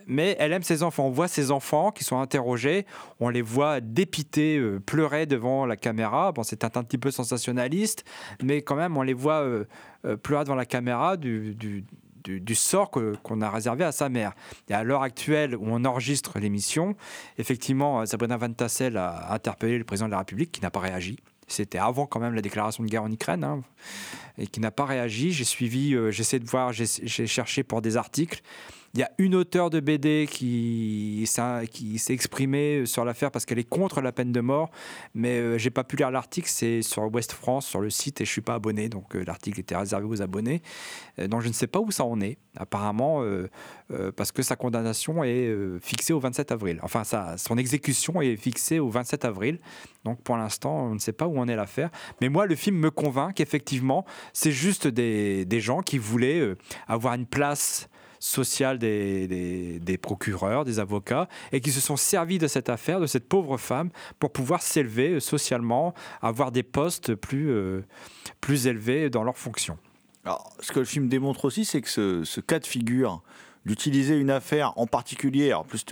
[0.07, 1.07] mais elle aime ses enfants.
[1.07, 2.87] On voit ses enfants qui sont interrogés,
[3.20, 6.33] on les voit dépiter, pleurer devant la caméra.
[6.33, 8.05] Bon, c'est un, un, petit peu sensationnaliste,
[8.43, 9.45] mais quand même, on les voit
[10.22, 11.16] pleurer devant la caméra
[12.29, 14.33] du, sort qu'on a réservé à sa mère.
[14.68, 16.97] Et à l'heure actuelle où on enregistre l'émission,
[17.39, 21.18] effectivement, Sabrina Van Tassel a interpellé le président de la République qui n'a pas réagi.
[21.49, 23.62] C'était avant quand même la déclaration de guerre en Ukraine, hein,
[24.37, 25.33] et qui n'a pas réagi.
[25.33, 28.43] J'ai suivi, euh, j'essaie de voir, j'ai cherché pour des articles.
[28.95, 33.68] Il y a une auteure de BD qui, s'est exprimée sur l'affaire parce qu'elle est
[33.68, 34.70] contre la peine de mort,
[35.14, 38.24] mais euh, j'ai pas pu lire l'article, c'est sur Ouest France, sur le site, et
[38.24, 40.62] je suis pas abonné, donc euh, l'article était réservé aux abonnés.
[41.18, 43.22] Euh, donc je ne sais pas où ça en est, apparemment,
[44.16, 46.80] parce que sa condamnation est fixée au 27 avril.
[46.82, 47.03] Enfin,
[47.36, 49.61] son exécution est fixée au 27 avril,
[50.05, 51.91] donc pour l'instant, on ne sait pas où en est l'affaire.
[52.20, 56.55] Mais moi, le film me convainc qu'effectivement, c'est juste des, gens qui voulaient
[56.86, 57.89] avoir une place
[58.21, 63.07] sociale des, des, procureurs, des avocats, et qui se sont servis de cette affaire, de
[63.07, 67.83] cette pauvre femme, pour pouvoir s'élever socialement, avoir des postes plus, euh,
[68.41, 69.79] plus élevés dans leurs fonctions.
[70.25, 73.23] Alors, ce que le film démontre aussi, c'est que ce, cas de figure
[73.69, 75.85] d'utiliser une affaire en particulier, en plus,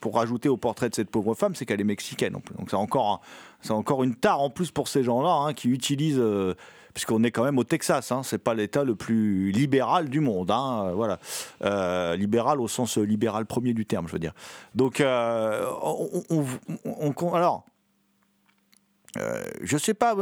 [0.00, 2.34] pour rajouter au portrait de cette pauvre femme, c'est qu'elle est mexicaine.
[2.34, 3.22] Donc c'est encore,
[3.62, 6.54] c'est encore une tare en plus pour ces gens-là hein, qui utilisent euh,
[6.92, 10.50] puisqu'on est quand même au Texas, hein, c'est pas l'État le plus libéral du monde,
[10.50, 11.18] hein, voilà,
[11.62, 14.32] euh, libéral au sens libéral premier du terme, je veux dire.
[14.74, 15.66] Donc, euh,
[16.30, 17.66] on, alors,
[19.18, 20.14] euh, je sais pas.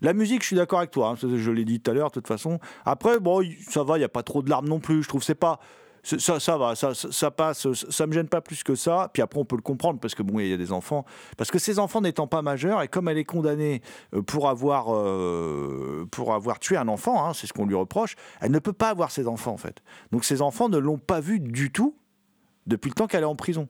[0.00, 1.10] La musique, je suis d'accord avec toi.
[1.10, 2.60] Hein, je l'ai dit tout à l'heure, de toute façon.
[2.84, 5.02] Après, bon, ça va, il n'y a pas trop de larmes non plus.
[5.02, 5.58] Je trouve c'est pas
[6.06, 9.10] ça, ça va, ça, ça, passe, ça, ça me gêne pas plus que ça.
[9.12, 11.04] Puis après, on peut le comprendre parce que bon, il y a des enfants,
[11.36, 13.82] parce que ces enfants n'étant pas majeurs et comme elle est condamnée
[14.14, 18.14] euh, pour avoir euh, pour avoir tué un enfant, hein, c'est ce qu'on lui reproche,
[18.40, 19.82] elle ne peut pas avoir ses enfants en fait.
[20.12, 21.96] Donc ces enfants ne l'ont pas vue du tout
[22.66, 23.68] depuis le temps qu'elle est en prison.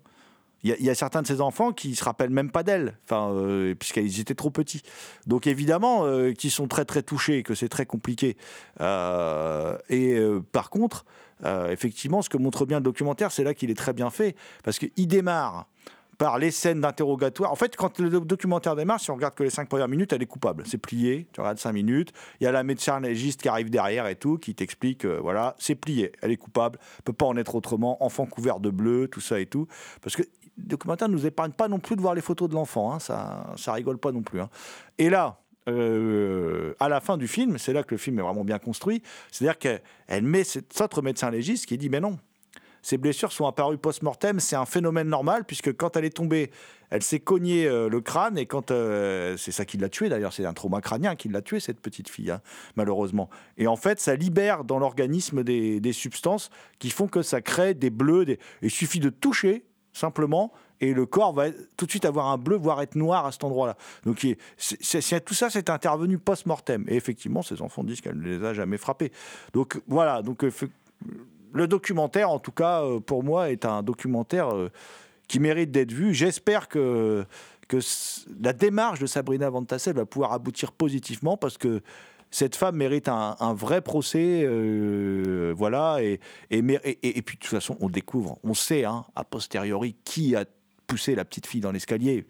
[0.62, 3.74] Il y, a, certains de ses enfants qui se rappellent même pas d'elle, enfin, euh,
[3.76, 4.82] puisqu'ils étaient trop petits.
[5.26, 8.36] Donc évidemment, euh, qui sont très très touchés, que c'est très compliqué.
[8.80, 11.04] Euh, et euh, par contre,
[11.44, 14.36] euh, effectivement, ce que montre bien le documentaire, c'est là qu'il est très bien fait,
[14.64, 15.66] parce qu'il démarre
[16.18, 17.52] par les scènes d'interrogatoire.
[17.52, 20.22] En fait, quand le documentaire démarre, si on regarde que les cinq premières minutes, elle
[20.22, 20.64] est coupable.
[20.66, 22.12] C'est plié, tu regardes cinq minutes.
[22.40, 25.74] Il y a la médecin légiste qui arrive derrière et tout, qui t'explique, voilà, c'est
[25.74, 29.38] plié, elle est coupable, peut pas en être autrement, enfant couvert de bleu, tout ça
[29.38, 29.66] et tout.
[30.00, 30.22] Parce que
[30.56, 32.98] le documentaire ne nous épargne pas non plus de voir les photos de l'enfant, hein,
[32.98, 34.40] ça, ça rigole pas non plus.
[34.40, 34.48] hein.
[34.96, 35.38] Et là,
[35.68, 39.02] euh, à la fin du film, c'est là que le film est vraiment bien construit,
[39.30, 42.18] c'est-à-dire qu'elle elle met cet autre médecin légiste qui dit, mais non,
[42.86, 46.52] ces blessures sont apparues post-mortem, c'est un phénomène normal, puisque quand elle est tombée,
[46.90, 48.70] elle s'est cognée euh, le crâne, et quand.
[48.70, 51.80] euh, c'est ça qui l'a tuée d'ailleurs, c'est un trauma crânien qui l'a tuée, cette
[51.80, 52.40] petite fille, hein,
[52.76, 53.28] malheureusement.
[53.58, 56.48] Et en fait, ça libère dans l'organisme des, substances
[56.78, 58.38] qui font que ça crée des bleus.
[58.62, 61.46] Il suffit de toucher, simplement, et le corps va
[61.76, 63.76] tout de suite avoir un bleu, voire être noir à cet endroit-là.
[64.04, 64.36] Donc il-
[65.24, 66.84] tout ça, c'est intervenu post-mortem.
[66.88, 69.12] Et effectivement, ces enfants disent qu'elle ne les a jamais frappés.
[69.52, 70.50] Donc voilà, donc euh,
[71.52, 74.70] le documentaire, en tout cas, euh, pour moi, est un documentaire euh,
[75.28, 76.14] qui mérite d'être vu.
[76.14, 77.24] J'espère que,
[77.68, 77.78] que
[78.40, 81.80] la démarche de Sabrina Van Tassel va pouvoir aboutir positivement parce que
[82.30, 84.46] cette femme mérite un, vrai procès,
[85.56, 86.18] voilà, et
[86.50, 90.44] puis de toute façon, on découvre, on sait, hein, a posteriori, qui a
[90.86, 92.26] poussé la petite fille dans l'escalier.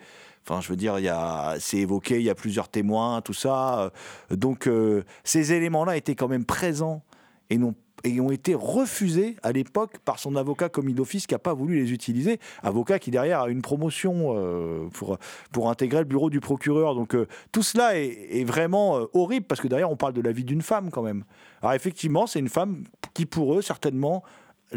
[0.49, 1.13] Enfin, je veux dire, il
[1.59, 3.91] c'est évoqué, il y a plusieurs témoins, tout ça.
[4.31, 7.03] Euh, Donc, euh, ces éléments-là étaient quand même présents
[7.51, 11.77] et ont été refusés à l'époque par son avocat commis d'office qui n'a pas voulu
[11.77, 12.39] les utiliser.
[12.63, 15.19] Avocat qui derrière a une promotion euh, pour,
[15.51, 16.95] pour intégrer le bureau du procureur.
[16.95, 17.17] Donc
[17.51, 20.91] tout cela est, vraiment horrible parce que derrière on parle de la vie d'une femme
[20.91, 21.25] quand même.
[21.63, 22.85] Alors effectivement c'est une femme
[23.15, 24.23] qui pour eux certainement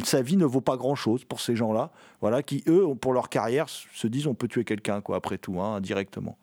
[0.03, 3.67] sa vie ne vaut pas grand-chose pour ces gens-là, voilà, qui eux pour leur carrière
[3.69, 6.37] se disent on peut tuer quelqu'un quoi après tout, hein, directement.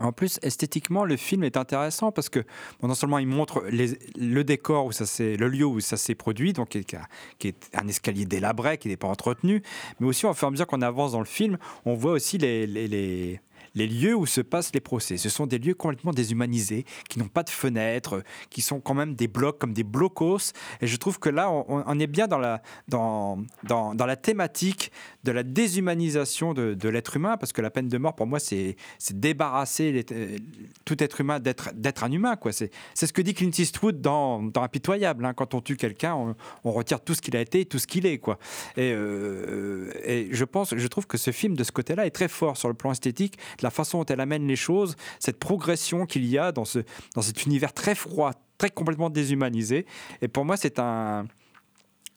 [0.00, 2.44] En plus, esthétiquement, le film est intéressant parce que
[2.84, 6.52] non seulement il montre le décor où ça s'est, le lieu où ça s'est produit,
[6.52, 6.96] donc qui est,
[7.40, 9.60] qui est un escalier délabré, qui n'est pas entretenu,
[9.98, 12.38] mais aussi au fur et à mesure qu'on avance dans le film, on voit aussi
[12.38, 13.40] les-
[13.74, 15.16] les lieux où se passent les procès.
[15.16, 19.14] Ce sont des lieux complètement déshumanisés, qui n'ont pas de fenêtres, qui sont quand même
[19.14, 20.52] des blocs comme des blocos.
[20.80, 24.16] Et je trouve que là, on, on est bien dans la, dans, dans, dans la
[24.16, 24.92] thématique
[25.28, 28.76] de la déshumanisation de, l'être humain, parce que la peine de mort, pour moi, c'est
[29.10, 30.38] débarrasser euh,
[30.86, 32.36] tout être humain d'être un humain.
[32.50, 35.26] C'est ce que dit Clint Eastwood dans, dans Impitoyable.
[35.26, 35.34] hein.
[35.34, 38.06] Quand on tue quelqu'un, on, retire tout ce qu'il a été et tout ce qu'il
[38.06, 38.16] est.
[38.18, 38.38] quoi.
[38.78, 42.28] Et, euh, et je pense, je trouve que ce film, de ce côté-là, est très
[42.28, 46.24] fort sur le plan esthétique, la façon dont elle amène les choses, cette progression qu'il
[46.24, 46.78] y a dans, ce,
[47.14, 49.84] dans cet univers très froid, très complètement déshumanisé.
[50.22, 51.26] Et pour moi, c'est un,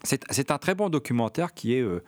[0.10, 2.02] un très bon documentaire qui est, euh,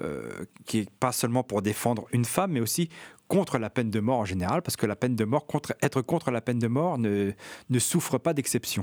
[0.00, 2.88] euh, qui est pas seulement pour défendre une femme, mais aussi
[3.28, 6.02] contre la peine de mort en général, parce que la peine de mort, contre, être
[6.02, 7.32] contre la peine de mort ne,
[7.70, 8.82] ne souffre pas d'exception.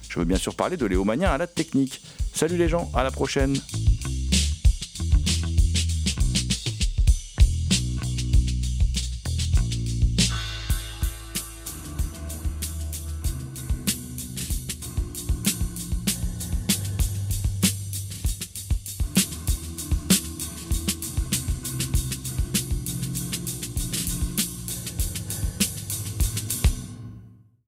[0.11, 2.01] Je veux bien sûr parler de Léo à la technique.
[2.33, 3.55] Salut les gens, à la prochaine.